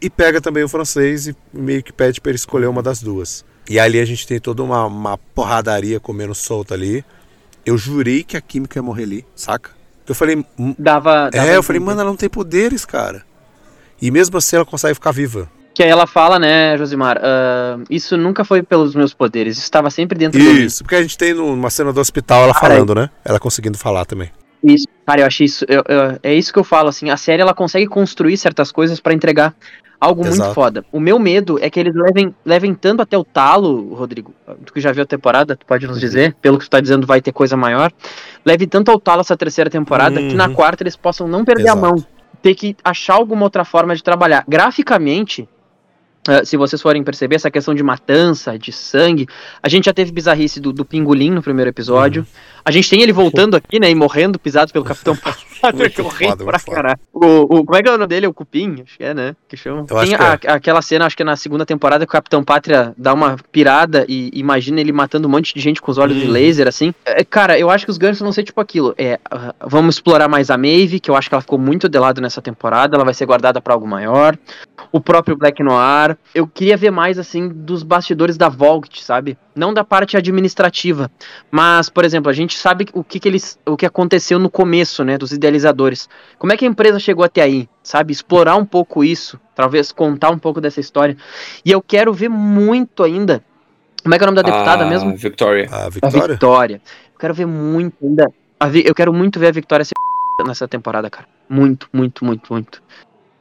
[0.00, 3.44] e pega também o francês e meio que pede pra ele escolher uma das duas.
[3.68, 7.04] E ali a gente tem toda uma, uma porradaria comendo solta ali.
[7.64, 9.70] Eu jurei que a Química ia morrer ali, saca?
[10.08, 13.22] Eu falei, "Hum, Dava, dava é, eu falei, mano, ela não tem poderes, cara.
[14.00, 15.48] E mesmo assim ela consegue ficar viva.
[15.74, 19.90] Que aí ela fala, né, Josimar, ah, isso nunca foi pelos meus poderes, isso estava
[19.90, 20.60] sempre dentro de mim.
[20.64, 23.08] Isso, porque a gente tem numa cena do hospital ela falando, né?
[23.24, 24.30] Ela conseguindo falar também.
[24.62, 25.64] Isso, cara, eu achei isso.
[25.68, 29.00] eu- eu- é isso que eu falo, assim, a série ela consegue construir certas coisas
[29.00, 29.54] pra entregar
[30.02, 30.52] algo muito Exato.
[30.54, 30.84] foda.
[30.90, 34.34] O meu medo é que eles levem, levem tanto até o talo, Rodrigo,
[34.64, 37.06] tu que já viu a temporada, tu pode nos dizer, pelo que tu tá dizendo,
[37.06, 37.92] vai ter coisa maior.
[38.44, 40.54] Leve tanto ao talo essa terceira temporada que na Uhum.
[40.54, 41.78] quarta eles possam não perder Exato.
[41.78, 42.04] a mão.
[42.42, 44.44] Ter que achar alguma outra forma de trabalhar.
[44.48, 45.48] Graficamente.
[46.28, 49.26] Eh, se vocês forem perceber, essa questão de matança, de sangue,
[49.62, 52.26] a gente já teve bizarrice do, do pingolim no primeiro episódio.
[52.64, 56.06] A gente tem ele voltando aqui, né, e morrendo pisado pelo Capitão Pátria, que eu
[56.08, 56.98] ri foda, pra caralho.
[57.12, 58.26] O, o, como é que é o nome dele?
[58.28, 58.82] O Cupim?
[58.86, 59.34] Acho que é, né?
[59.48, 59.84] Que chama.
[59.84, 62.94] Tem que a- aquela cena, acho que é na segunda temporada, que o Capitão Pátria
[62.96, 66.26] dá uma pirada e imagina ele matando um monte de gente com os olhos de
[66.26, 66.30] Uhum.
[66.32, 66.94] laser, assim.
[67.04, 68.94] É, cara, eu acho que os ganchos vão ser tipo aquilo.
[68.96, 71.98] É, ah, vamos explorar mais a Maeve, que eu acho que ela ficou muito de
[71.98, 74.36] lado nessa temporada, ela vai ser guardada pra algo maior.
[74.92, 76.18] O próprio Black Noir.
[76.34, 79.38] Eu queria ver mais, assim, dos bastidores da Volt, sabe?
[79.56, 81.10] Não da parte administrativa.
[81.50, 83.58] Mas, por exemplo, a gente sabe o que, que eles.
[83.66, 85.16] o que aconteceu no começo, né?
[85.16, 86.10] Dos idealizadores.
[86.38, 87.66] Como é que a empresa chegou até aí?
[87.82, 88.12] Sabe?
[88.12, 89.40] Explorar um pouco isso.
[89.54, 91.16] Talvez contar um pouco dessa história.
[91.64, 93.42] E eu quero ver muito ainda.
[94.02, 95.16] Como é que é o nome da deputada Ah, mesmo?
[95.16, 95.68] Victoria.
[95.70, 96.28] A A Victoria?
[96.28, 96.82] Victoria.
[97.14, 98.26] Eu quero ver muito ainda.
[98.84, 99.92] eu quero muito ver a Victoria ser
[100.46, 101.26] nessa temporada, cara.
[101.48, 102.82] Muito, muito, muito, muito.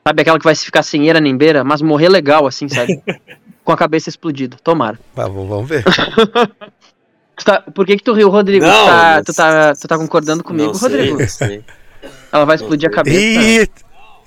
[0.07, 3.01] Sabe aquela que vai ficar sem eira nem beira, mas morrer legal, assim, sabe?
[3.63, 4.57] Com a cabeça explodida.
[4.63, 4.99] Tomara.
[5.15, 5.83] Ah, vamos vamos ver.
[7.43, 8.63] Tá- por que que tu riu, Rodrigo?
[8.63, 11.27] Não, tu, tá, mas- tu, tá, tu tá concordando comigo, sei, Rodrigo?
[11.27, 11.63] sei.
[12.31, 13.17] Ela vai explodir a cabeça.
[13.19, 13.67] Ih,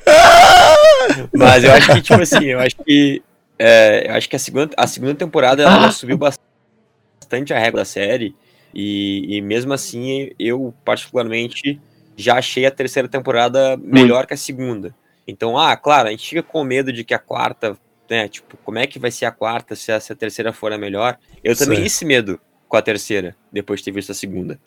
[1.33, 3.23] Mas eu acho que, tipo assim, eu acho que.
[3.57, 5.93] é, eu acho que a segunda, a segunda temporada ela Ah.
[5.93, 8.35] subiu bastante a régua da série.
[8.75, 11.81] E, e mesmo assim, eu, particularmente,
[12.17, 14.93] já achei a terceira temporada melhor que a segunda.
[15.27, 17.77] Então, ah, claro, a gente fica com medo de que a quarta,
[18.09, 18.29] né?
[18.29, 20.79] Tipo, como é que vai ser a quarta se a, se a terceira for a
[20.79, 21.19] melhor?
[21.43, 24.59] Eu também tinha esse medo com a terceira, depois de ter visto a segunda.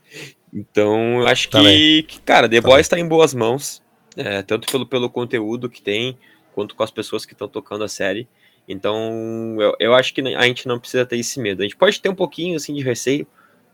[0.53, 2.75] Então, eu acho que, que, cara, The Também.
[2.75, 3.83] Boys tá em boas mãos.
[4.15, 6.17] é, tanto pelo, pelo conteúdo que tem,
[6.53, 8.27] quanto com as pessoas que estão tocando a série.
[8.67, 11.61] Então, eu, eu acho que a gente não precisa ter esse medo.
[11.61, 13.27] A gente pode ter um pouquinho assim de receio,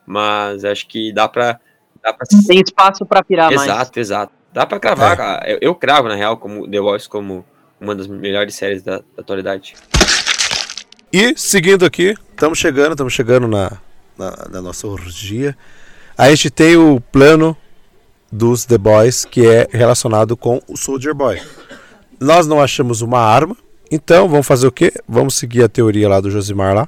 [0.05, 1.59] mas acho que dá pra.
[2.01, 3.63] Dá pra Tem espaço pra pirar mais.
[3.63, 4.33] exato, exato.
[4.53, 5.15] Dá pra cravar, É.
[5.15, 5.49] cara.
[5.51, 7.45] Eu, eu cravo, na real, como The Voice como
[7.79, 9.73] uma das melhores séries da, da atualidade.
[11.11, 13.71] E seguindo aqui, estamos chegando, estamos chegando na,
[14.17, 15.55] na, na nossa orgia.
[16.17, 17.55] A gente tem o plano
[18.31, 21.41] dos The Boys que é relacionado com o Soldier Boy.
[22.19, 23.55] Nós não achamos uma arma,
[23.91, 24.91] então vamos fazer o quê?
[25.07, 26.87] Vamos seguir a teoria lá do Josimar lá,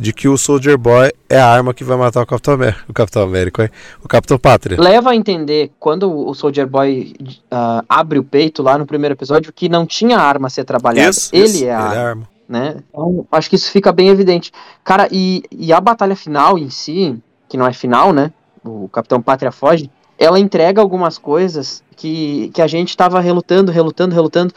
[0.00, 2.92] de que o Soldier Boy é a arma que vai matar o Capitão América, o
[2.94, 3.70] Capitão América, hein?
[4.02, 4.80] o Capitão Pátria.
[4.80, 7.14] Leva a entender, quando o Soldier Boy
[7.50, 11.10] ah, abre o peito lá no primeiro episódio, que não tinha arma a ser trabalhada.
[11.10, 12.08] Isso, ele isso, é a ele arma.
[12.08, 12.28] arma.
[12.48, 12.76] né?
[12.88, 14.50] Então, acho que isso fica bem evidente.
[14.82, 17.16] Cara, e, e a batalha final em si,
[17.48, 18.32] que não é final, né?
[18.64, 24.14] O Capitão Pátria foge, ela entrega algumas coisas que, que a gente tava relutando, relutando,
[24.14, 24.54] relutando.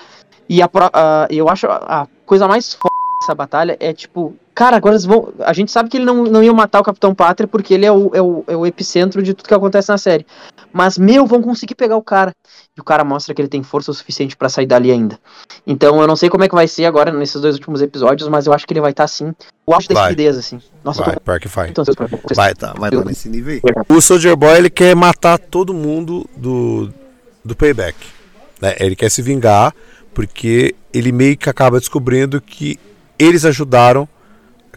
[0.47, 2.92] E a, a- eu acho a, a coisa mais foda
[3.23, 5.33] dessa batalha é tipo, cara, agora eles vão.
[5.39, 7.91] A gente sabe que ele não, não ia matar o Capitão Pátria porque ele é
[7.91, 10.25] o, é, o, é o epicentro de tudo que acontece na série.
[10.71, 12.31] Mas, meu, vão conseguir pegar o cara.
[12.75, 15.17] E o cara mostra que ele tem força o suficiente pra sair dali ainda.
[15.65, 18.47] Então eu não sei como é que vai ser agora nesses dois últimos episódios, mas
[18.47, 19.33] eu acho que ele vai estar assim.
[19.65, 20.59] O auge da estupidez, assim.
[20.83, 21.69] Nossa, Vai, eu pior que tô vai.
[21.69, 22.07] ansioso pra.
[22.35, 23.61] Vai, tá, vai dar nesse nível aí.
[23.87, 26.91] O Soldier Boy ele quer matar todo mundo do,
[27.45, 27.95] do payback.
[28.59, 28.75] né?
[28.79, 29.73] Ele quer se vingar
[30.13, 32.77] porque ele meio que acaba descobrindo que
[33.23, 34.07] eles ajudaram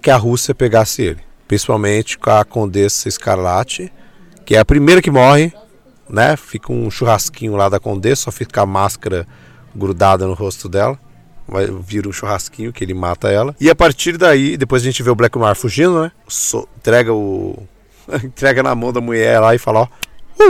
[0.00, 1.20] que a Rússia pegasse ele.
[1.48, 3.92] Principalmente com a Condessa Escarlate,
[4.44, 5.52] que é a primeira que morre,
[6.08, 6.36] né?
[6.36, 9.26] Fica um churrasquinho lá da Condessa, só fica a máscara
[9.74, 10.98] grudada no rosto dela.
[11.48, 13.54] Vai, vira um churrasquinho que ele mata ela.
[13.60, 16.12] E a partir daí, depois a gente vê o Black Noir fugindo, né?
[16.26, 17.56] So- entrega o.
[18.24, 19.88] entrega na mão da mulher lá e fala, ó.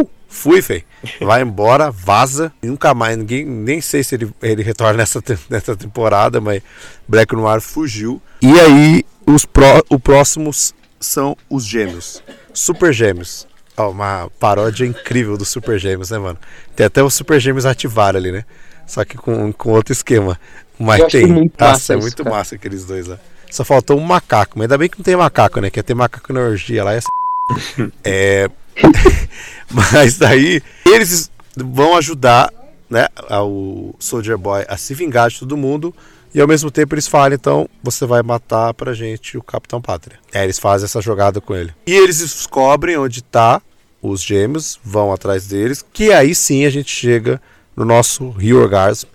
[0.01, 0.85] Uh, fui, fei.
[1.21, 2.53] Vai embora, vaza.
[2.63, 3.45] E nunca mais, ninguém.
[3.45, 6.63] Nem sei se ele, ele retorna nessa, nessa temporada, mas
[7.09, 8.21] Black Noir fugiu.
[8.43, 12.23] E aí, os pró, o próximos são os gêmeos.
[12.53, 13.47] Super gêmeos.
[13.77, 16.39] Ó, uma paródia incrível dos Super Gêmeos, né, mano?
[16.75, 18.43] Tem até os Super Gêmeos ativar ali, né?
[18.87, 20.41] Só que com, com outro esquema.
[20.79, 21.27] Mas Eu tem.
[21.27, 22.37] muito Nossa, massa é muito cara.
[22.37, 23.19] massa aqueles dois lá.
[23.51, 25.69] Só faltou um macaco, mas ainda bem que não tem macaco, né?
[25.69, 26.93] Que ia ter macaco na orgia lá.
[26.99, 28.49] ser- É.
[29.71, 32.53] mas daí eles vão ajudar
[32.89, 33.09] né,
[33.43, 35.95] o Soldier Boy a se vingar de todo mundo.
[36.35, 40.19] E ao mesmo tempo eles falam, então, você vai matar pra gente o Capitão Pátria.
[40.35, 41.73] É, eles fazem essa jogada com ele.
[41.87, 43.63] E eles descobrem onde tá
[44.03, 47.41] os gêmeos, vão atrás deles, que aí sim a gente chega
[47.75, 49.09] no nosso Rio Orgasm,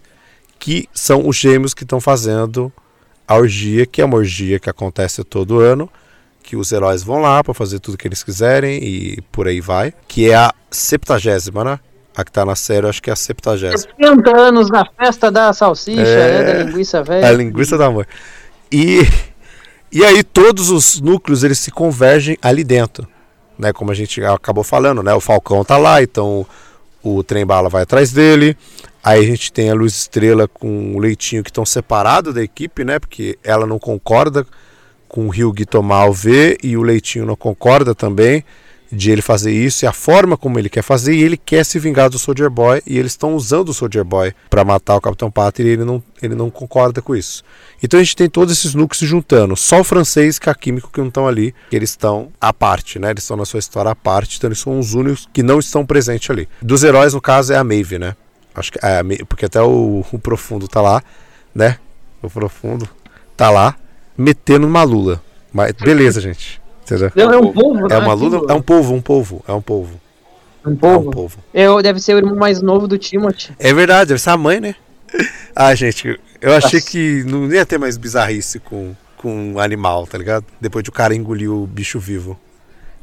[0.58, 2.72] que são os gêmeos que estão fazendo
[3.28, 5.90] a orgia, que é uma orgia que acontece todo ano,
[6.44, 9.94] que os heróis vão lá para fazer tudo que eles quiserem e por aí vai,
[10.08, 11.80] que é a septagésima, né?
[12.16, 13.78] A que tá na série, acho que é a septagésima.
[13.98, 16.44] 70 anos na festa da salsicha, É.
[16.44, 16.54] né?
[16.54, 17.32] Da linguiça A velha.
[17.32, 18.06] linguiça da mãe.
[18.72, 19.02] E,
[19.92, 23.08] e aí todos os núcleos eles se convergem ali dentro.
[23.58, 23.72] Né?
[23.72, 25.14] Como a gente acabou falando, né?
[25.14, 26.46] O Falcão tá lá, então
[27.04, 28.58] o trem bala vai atrás dele.
[29.04, 32.84] Aí a gente tem a Luz Estrela com o Leitinho que estão separados da equipe,
[32.84, 33.00] né?
[33.00, 34.46] Porque ela não concorda
[35.12, 38.46] com o Ryugi tomar o V e o Leitinho não concorda também
[38.90, 41.78] de ele fazer isso e a forma como ele quer fazer e ele quer se
[41.80, 45.30] vingar do Soldier Boy e eles estão usando o Soldier Boy para matar o Capitão
[45.30, 47.44] Pátria e ele não, ele não concorda com isso.
[47.84, 50.90] Então a gente tem todos esses núcleos se juntando, só o francês e a químico
[50.90, 53.10] que não estão ali, que eles estão à parte, né?
[53.10, 55.86] Eles estão na sua história à parte, então eles são os únicos que não estão
[55.86, 56.48] presentes ali.
[56.62, 58.16] Dos heróis, no caso, é a Maeve, né?
[58.56, 61.04] Acho que é porque até o, o Profundo tá lá,
[61.54, 61.78] né?
[62.22, 62.88] O Profundo
[63.36, 63.76] tá lá
[64.18, 65.22] metendo uma lula.
[65.54, 66.62] Mas beleza, gente.
[67.16, 67.96] Não, é um povo, né?
[67.96, 68.30] É uma Aquilo.
[68.40, 70.00] lula, é um povo, um povo, é um povo.
[70.66, 71.12] Um É um povo.
[71.12, 71.38] povo.
[71.54, 73.52] Eu, deve ser o irmão mais novo do Timothy.
[73.58, 74.76] É verdade, deve ser a mãe, né?
[75.54, 76.92] Ah, gente, eu achei Nossa.
[76.92, 80.46] que não ia ter mais bizarrice com, com animal, tá ligado?
[80.62, 82.40] Depois de o cara engolir o bicho vivo.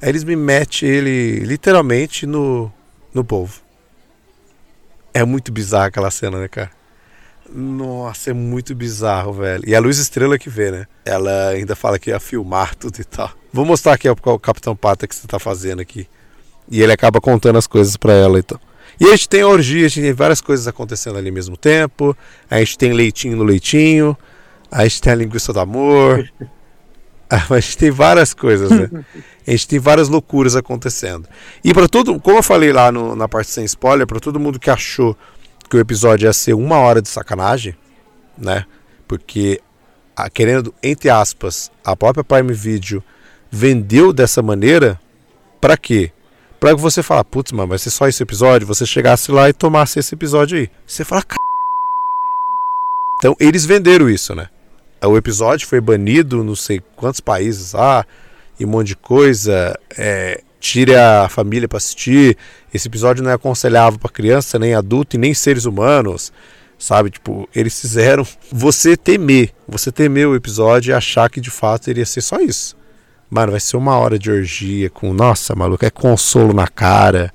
[0.01, 2.73] Aí eles me metem ele literalmente no,
[3.12, 3.61] no povo.
[5.12, 6.71] É muito bizarro aquela cena, né, cara?
[7.53, 9.63] Nossa, é muito bizarro, velho.
[9.67, 10.87] E a Luz Estrela que vê, né?
[11.05, 13.31] Ela ainda fala que ia filmar tudo e tal.
[13.53, 16.07] Vou mostrar aqui o Capitão Pata que você tá fazendo aqui.
[16.71, 18.61] E ele acaba contando as coisas pra ela então.
[19.01, 21.57] E a gente tem a orgia, a gente tem várias coisas acontecendo ali ao mesmo
[21.57, 22.15] tempo.
[22.51, 24.17] A gente tem leitinho no leitinho.
[24.71, 26.29] A gente tem a linguiça do amor.
[27.31, 28.89] A gente tem várias coisas, né?
[29.47, 31.29] A gente tem várias loucuras acontecendo.
[31.63, 34.59] E para todo, como eu falei lá no- na parte sem spoiler, para todo mundo
[34.59, 35.15] que achou
[35.68, 37.74] que o episódio ia ser uma hora de sacanagem,
[38.37, 38.64] né?
[39.07, 39.61] Porque
[40.16, 43.02] a- querendo, entre aspas, a própria Prime Video
[43.50, 45.00] vendeu dessa maneira,
[45.61, 46.11] para quê?
[46.61, 49.98] Pra você falar, putz, mano, vai ser só esse episódio, você chegasse lá e tomasse
[49.98, 50.70] esse episódio aí.
[50.87, 51.37] Você fala, "Ca-".
[53.18, 54.48] Então, eles venderam isso, né?
[55.04, 58.04] O episódio foi banido não sei quantos países lá,
[58.59, 59.78] e um monte de coisa.
[59.96, 62.37] É, tire a família pra assistir.
[62.72, 66.33] Esse episódio não é aconselhável pra criança, nem adulto e nem seres humanos.
[66.78, 67.11] Sabe?
[67.11, 69.52] Tipo, eles fizeram você temer.
[69.66, 72.76] Você temer o episódio e achar que de fato iria ser só isso.
[73.31, 75.12] Mano, vai ser uma hora de orgia com.
[75.12, 77.33] Nossa, maluco, é consolo na cara.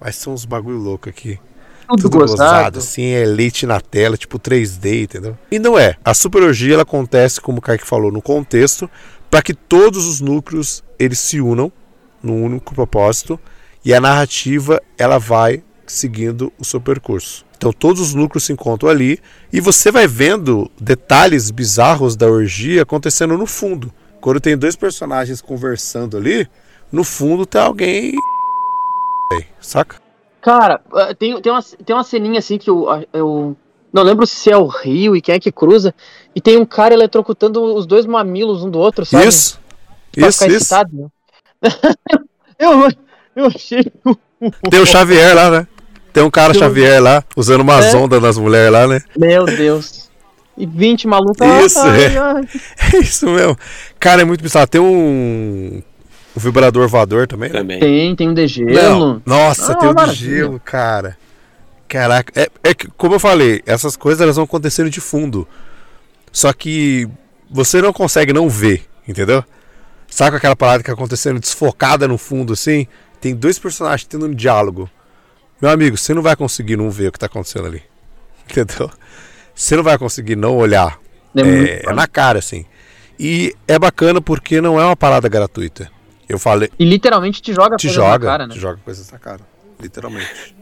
[0.00, 1.38] Vai ser uns bagulho louco aqui.
[1.88, 2.78] Tudo, Tudo gozado, gozado.
[2.78, 5.36] assim, é leite na tela, tipo 3D, entendeu?
[5.50, 5.96] E não é.
[6.04, 8.88] A super orgia ela acontece, como o Kaique falou, no contexto,
[9.28, 11.72] para que todos os núcleos eles se unam
[12.22, 13.40] num único propósito
[13.84, 17.44] e a narrativa ela vai seguindo o seu percurso.
[17.56, 19.18] Então todos os núcleos se encontram ali
[19.52, 23.92] e você vai vendo detalhes bizarros da orgia acontecendo no fundo.
[24.20, 26.48] Quando tem dois personagens conversando ali,
[26.92, 28.14] no fundo tem alguém.
[29.60, 29.96] Saca?
[30.40, 33.56] Cara, ah, tem, tem, uma, tem uma ceninha assim que eu, eu
[33.92, 35.94] não lembro se é o Rio e quem é que cruza,
[36.34, 39.26] e tem um cara eletrocutando os dois mamilos um do outro, sabe?
[39.26, 39.60] Isso.
[40.12, 40.56] Pra Isso, ficar isso.
[40.56, 41.08] excitado, né?
[42.58, 42.88] eu,
[43.36, 43.84] eu achei.
[44.70, 45.66] Tem o Xavier lá, né?
[46.12, 47.96] Tem um cara um- Xavier lá, usando umas É.
[47.96, 49.00] ondas nas mulheres lá, né?
[49.16, 50.10] Meu Deus.
[50.58, 51.36] E 20 malucos.
[51.64, 52.18] Isso, ai, é.
[52.18, 52.48] ai.
[52.94, 53.56] É isso mesmo.
[53.98, 54.66] Cara, é muito bizarro.
[54.66, 55.80] Tem um,
[56.36, 57.58] um vibrador voador também, né?
[57.58, 57.80] Também.
[57.80, 58.74] Tem, tem um de gelo.
[58.74, 60.36] Não, nossa, Ah, tem o de maravilha.
[60.36, 61.16] gelo, cara.
[61.88, 65.46] Caraca, é, é que, como eu falei, essas coisas elas vão acontecendo de fundo.
[66.32, 67.08] Só que
[67.50, 69.42] você não consegue não ver, entendeu?
[70.08, 72.86] Sabe aquela parada que tá acontecendo desfocada no fundo assim?
[73.20, 74.88] Tem dois personagens tendo um diálogo.
[75.60, 77.82] Meu amigo, você não vai conseguir não ver o que tá acontecendo ali.
[78.48, 78.90] Entendeu?
[79.54, 80.98] Você não vai conseguir não olhar.
[81.36, 82.64] É É, é na cara, assim.
[83.18, 85.90] E é bacana porque não é uma parada gratuita.
[86.28, 88.54] Eu falei, E literalmente te joga te coisa na joga, cara, né?
[88.54, 89.40] te joga coisas na cara.
[89.80, 90.54] Literalmente.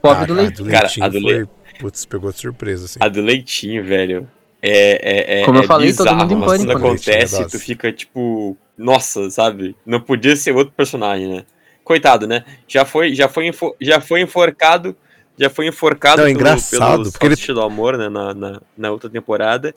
[0.00, 0.64] Pobre Ah, do leite.
[0.64, 1.48] Cara, leitinho a do foi, le-
[1.78, 2.98] putz, pegou de surpresa, assim.
[3.00, 4.28] A do leitinho, velho.
[4.60, 6.86] É, é, é, Como eu é falei, todo bizarro, mundo em pânico, Quando né?
[6.88, 9.76] acontece, Leitinho, tu fica tipo, nossa, sabe?
[9.84, 11.44] Não podia ser outro personagem, né?
[11.84, 12.44] Coitado, né?
[12.68, 14.96] Já foi, já foi, já foi enforcado,
[15.38, 18.08] já foi enforcado Não, é engraçado, pelo porque ele- do Amor, né?
[18.08, 19.74] Na, na, na outra temporada.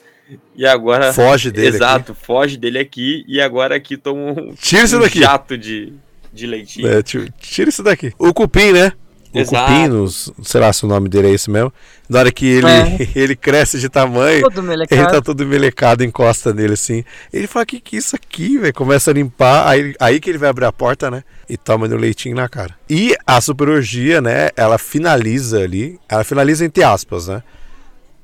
[0.56, 4.96] E agora, Foge dele exato, foge dele aqui e agora aqui toma um, Tira isso
[4.96, 5.20] um daqui.
[5.20, 5.92] jato de,
[6.32, 6.88] de leitinho.
[6.88, 8.12] É, tira isso daqui.
[8.18, 8.92] O Cupim, né?
[9.36, 9.72] O Exato.
[9.72, 11.72] Cupim, nos- sei lá se o nome dele é esse mesmo.
[12.08, 12.96] Na hora que ele, É.
[13.14, 17.04] ele cresce de tamanho, Todo ele tá todo melecado, encosta nele assim.
[17.32, 18.72] Ele fala: Que que é isso aqui, velho?
[18.74, 21.22] Começa a limpar, aí, aí que ele vai abrir a porta, né?
[21.48, 22.74] E toma no leitinho na cara.
[22.88, 24.48] E a super orgia, né?
[24.56, 25.98] Ela finaliza ali.
[26.08, 27.42] Ela finaliza entre aspas, né?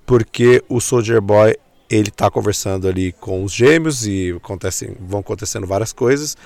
[0.06, 1.54] Porque o Soldier Boy
[1.88, 6.36] ele tá conversando ali com os gêmeos e acontecem, vão acontecendo várias coisas.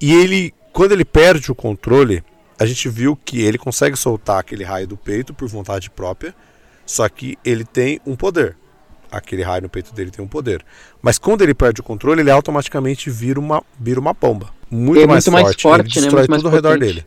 [0.00, 2.22] E ele, quando ele perde o controle,
[2.58, 6.34] a gente viu que ele consegue soltar aquele raio do peito por vontade própria,
[6.84, 8.56] só que ele tem um poder.
[9.10, 10.64] Aquele raio no peito dele tem um poder.
[11.00, 14.50] Mas quando ele perde o controle, ele automaticamente vira uma, vira uma bomba.
[14.70, 15.62] Muito, É mais, muito mais forte.
[15.62, 15.94] forte, ele né?
[16.02, 17.06] destrói Muito mais tudo ao redor dele.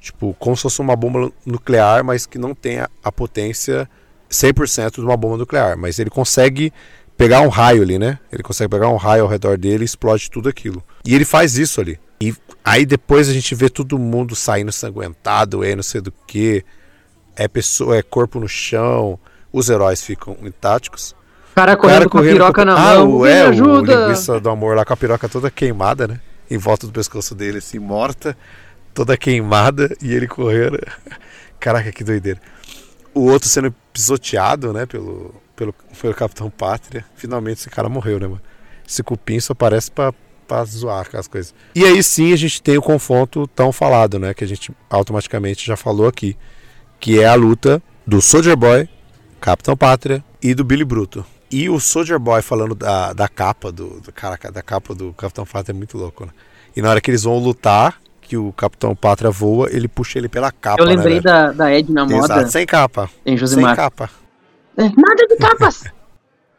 [0.00, 3.88] Tipo, como se fosse uma bomba nuclear, mas que não tenha a potência
[4.28, 5.76] 100% de uma bomba nuclear.
[5.78, 6.72] Mas ele consegue
[7.16, 8.18] pegar um raio ali, né?
[8.32, 10.82] Ele consegue pegar um raio ao redor dele e explode tudo aquilo.
[11.04, 11.98] E ele faz isso ali.
[12.64, 16.64] Aí depois a gente vê todo mundo saindo sanguentado, é não sei do que.
[17.34, 19.18] É pessoa, é corpo no chão.
[19.52, 20.34] Os heróis ficam.
[20.34, 20.52] O
[21.54, 23.10] cara O correndo cara com a correndo piroca com- na ah, mão.
[23.10, 23.94] o, "Vem, é, me o ajuda!
[23.94, 26.20] linguiça do amor lá com a piroca toda queimada, né?
[26.50, 28.36] Em volta do pescoço dele, assim, morta,
[28.94, 30.78] toda queimada, e ele correndo.
[31.58, 32.40] Caraca, que doideira.
[33.14, 37.04] O outro sendo pisoteado, né, pelo, pelo, pelo Capitão Pátria.
[37.14, 38.40] Finalmente esse cara morreu, né, mano?
[38.88, 40.12] Esse cupim só parece pra,
[40.46, 41.54] pra zoar com as coisas.
[41.74, 44.34] E aí sim a gente tem o confronto tão falado, né?
[44.34, 46.36] Que a gente automaticamente já falou aqui.
[47.00, 48.88] Que é a luta do Soldier Boy,
[49.40, 51.24] Capitão Pátria e do Billy Bruto.
[51.50, 54.12] E o Soldier Boy falando da, da capa do, do.
[54.12, 56.32] Caraca, da capa do Capitão Pátria é muito louco, né?
[56.74, 60.28] E na hora que eles vão lutar, que o Capitão Pátria voa, ele puxa ele
[60.28, 60.82] pela capa.
[60.82, 62.20] Eu lembrei né, da, da Ed na velho?
[62.20, 63.10] moda Exato, sem capa.
[63.26, 64.08] em Sem capa.
[64.78, 65.84] É, Nada de capas!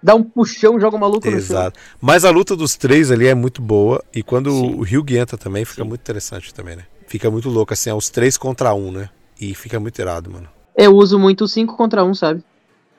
[0.03, 1.39] Dá um puxão, joga o maluco no chão.
[1.39, 1.79] Exato.
[2.01, 4.03] Mas a luta dos três ali é muito boa.
[4.13, 4.75] E quando Sim.
[4.75, 6.83] o Ryug entra também, fica muito interessante também, né?
[7.07, 9.09] Fica muito louco, assim, é os três contra um, né?
[9.39, 10.49] E fica muito irado, mano.
[10.75, 12.43] Eu uso muito 5 contra 1, um, sabe?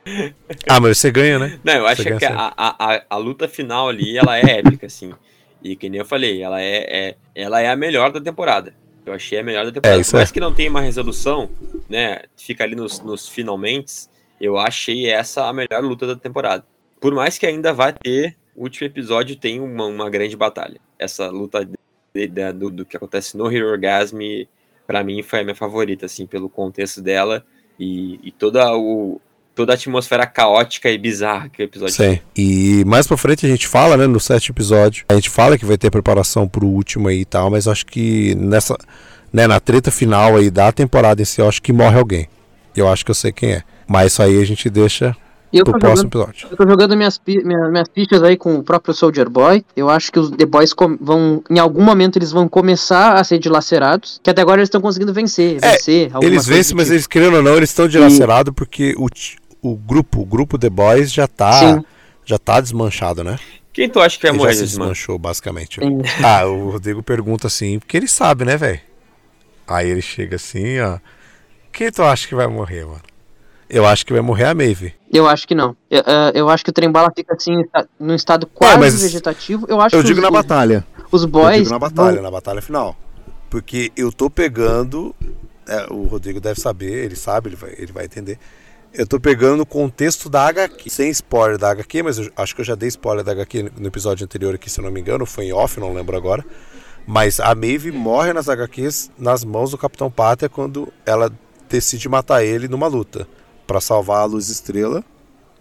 [0.68, 1.58] Ah, mas você ganha, né?
[1.64, 4.86] Não, eu acho Você que a, a, a, a luta final ali, ela é épica,
[4.86, 5.12] assim.
[5.62, 6.76] E que nem eu falei, ela é,
[7.08, 8.74] é- ela é a melhor da temporada.
[9.04, 9.98] Eu achei a melhor da temporada.
[9.98, 10.32] É, isso Por mais é.
[10.32, 11.50] que não tenha uma resolução,
[11.88, 12.22] né?
[12.36, 14.06] Fica ali nos, nos finalmente,
[14.40, 16.64] eu achei essa a melhor luta da temporada.
[17.04, 20.80] Por mais que ainda vá ter, o último episódio tem uma, uma grande batalha.
[20.98, 21.62] Essa luta
[22.14, 24.16] de- da- do, do que acontece no Hero Orgasm,
[24.86, 27.44] pra mim, foi a minha favorita, assim, pelo contexto dela
[27.78, 29.20] e, e toda, o,
[29.54, 32.20] toda a atmosfera caótica e bizarra que o episódio Sim.
[32.34, 35.66] E mais pra frente a gente fala, né, no sétimo episódio, a gente fala que
[35.66, 38.78] vai ter preparação pro último aí e tal, mas acho que nessa,
[39.30, 42.28] né, na treta final aí da temporada em si, eu acho que morre alguém.
[42.74, 43.62] Eu acho que eu sei quem é.
[43.86, 45.14] Mas isso aí a gente deixa
[45.58, 46.48] eu próximo jogando, episódio.
[46.50, 49.64] eu tô jogando minhas, pi- minha- minhas fichas aí com o próprio Soldier Boy.
[49.76, 51.42] Eu acho que os The Boys vão.
[51.50, 54.20] Em algum momento eles vão começar a ser dilacerados.
[54.22, 55.58] Que até agora eles estão conseguindo vencer.
[55.62, 56.94] É, vencer Eles vencem, mas tipo.
[56.94, 59.06] eles, querendo ou não, eles estão dilacerados porque o,
[59.62, 61.84] o grupo, o grupo The Boys já tá, Sim.
[62.24, 63.38] já tá desmanchado, né?
[63.72, 65.80] Quem tu acha que vai Ele morrer já se desmanchou, basicamente.
[65.80, 66.00] Sim.
[66.24, 68.80] Ah, o Rodrigo pergunta assim, porque ele sabe, né, velho?
[69.66, 70.98] Aí ele chega assim, ó.
[71.72, 73.00] Quem tu acha que vai morrer, mano?
[73.68, 74.94] Eu acho que vai morrer a Maeve.
[75.12, 75.76] Eu acho que não.
[75.90, 77.62] Eu, eh, eu acho que o trem-bala fica assim,
[77.98, 79.66] num estado quase vegetativo.
[79.68, 80.84] Eu acho Eu que digo os, na batalha.
[81.10, 81.58] os Eu boys.
[81.58, 82.96] digo na batalha, vão- na batalha final.
[83.48, 85.14] Porque eu tô pegando.
[85.66, 88.38] é, o Rodrigo deve saber, ele sabe, ele vai, ele vai entender.
[88.92, 90.90] Eu tô pegando o contexto da HQ.
[90.90, 93.86] Sem spoiler da HQ, mas eu acho que eu já dei spoiler da HQ no
[93.88, 95.24] episódio anterior aqui, se eu não me engano.
[95.24, 96.44] Foi em off, não lembro agora.
[97.06, 101.32] Mas a Maeve morre nas HQs nas mãos do Capitão Pátria quando ela
[101.68, 103.26] decide matar ele numa luta.
[103.66, 105.02] Pra salvar a Luz Estrela,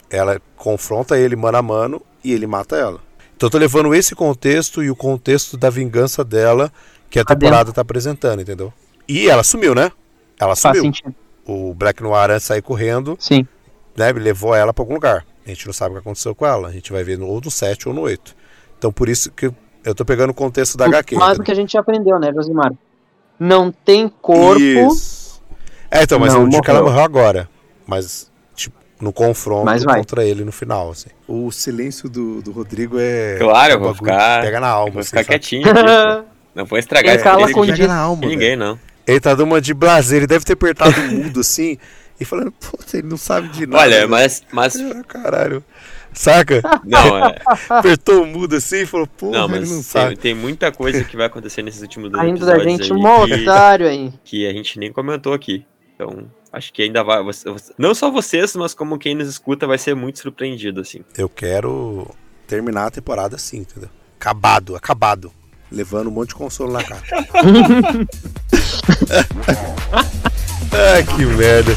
[0.09, 2.99] ela confronta ele mano a mano e ele mata ela.
[3.35, 6.71] Então eu tô levando esse contexto e o contexto da vingança dela
[7.09, 8.71] que a temporada tá apresentando, entendeu?
[9.07, 9.91] E ela sumiu, né?
[10.39, 10.83] Ela Faz sumiu.
[10.83, 11.13] sentido.
[11.45, 13.45] O Black Noir antes de sair correndo, Sim.
[13.95, 15.25] né, levou ela pra algum lugar.
[15.45, 16.69] A gente não sabe o que aconteceu com ela.
[16.69, 18.35] A gente vai ver no, ou no 7 ou no 8.
[18.77, 19.51] Então por isso que
[19.83, 21.15] eu tô pegando o contexto da HQ.
[21.15, 22.71] Mas o que a gente já aprendeu, né, Josimar?
[23.37, 24.61] Não tem corpo.
[24.61, 25.41] Isso.
[25.91, 27.49] É, então, mas Não não digo que ela morreu agora.
[27.87, 31.09] Mas, tipo, no confronto contra ele no final, assim.
[31.27, 33.37] O silêncio do, do Rodrigo é.
[33.39, 35.29] Claro, é eu vou bagulho que ficar- Pega na alma, Vou assim, ficar sabe?
[35.39, 36.33] quietinho aqui, pô.
[36.55, 38.79] Não vou estragar Ele cala com Pega na alma, ninguém, não.
[39.05, 41.77] Ele tá dando uma de blazer, ele deve ter apertado o mudo assim
[42.19, 43.83] e falando, puta, ele não sabe de nada.
[43.83, 45.63] Olha, mas, mas Ah, Caralho.
[46.13, 46.61] Saca?
[46.85, 47.35] não, é,
[47.69, 50.15] Apertou o mudo assim e falou, porra, não, ele mas não tem, sabe.
[50.15, 53.33] tem muita coisa que vai acontecer nesses últimos dois Ainda da gente aí um que,
[53.33, 54.13] otário aí.
[54.23, 55.65] que a gente nem comentou aqui.
[55.95, 57.21] Então, acho que ainda vai.
[57.23, 61.01] você- você- não só vocês, mas como quem nos escuta vai ser muito surpreendido, assim.
[61.17, 62.09] Eu quero
[62.47, 63.89] terminar a temporada assim, entendeu?
[64.19, 65.31] Acabado, acabado.
[65.71, 67.01] Levando um monte de consolo na cara.
[70.71, 71.71] ah, que merda.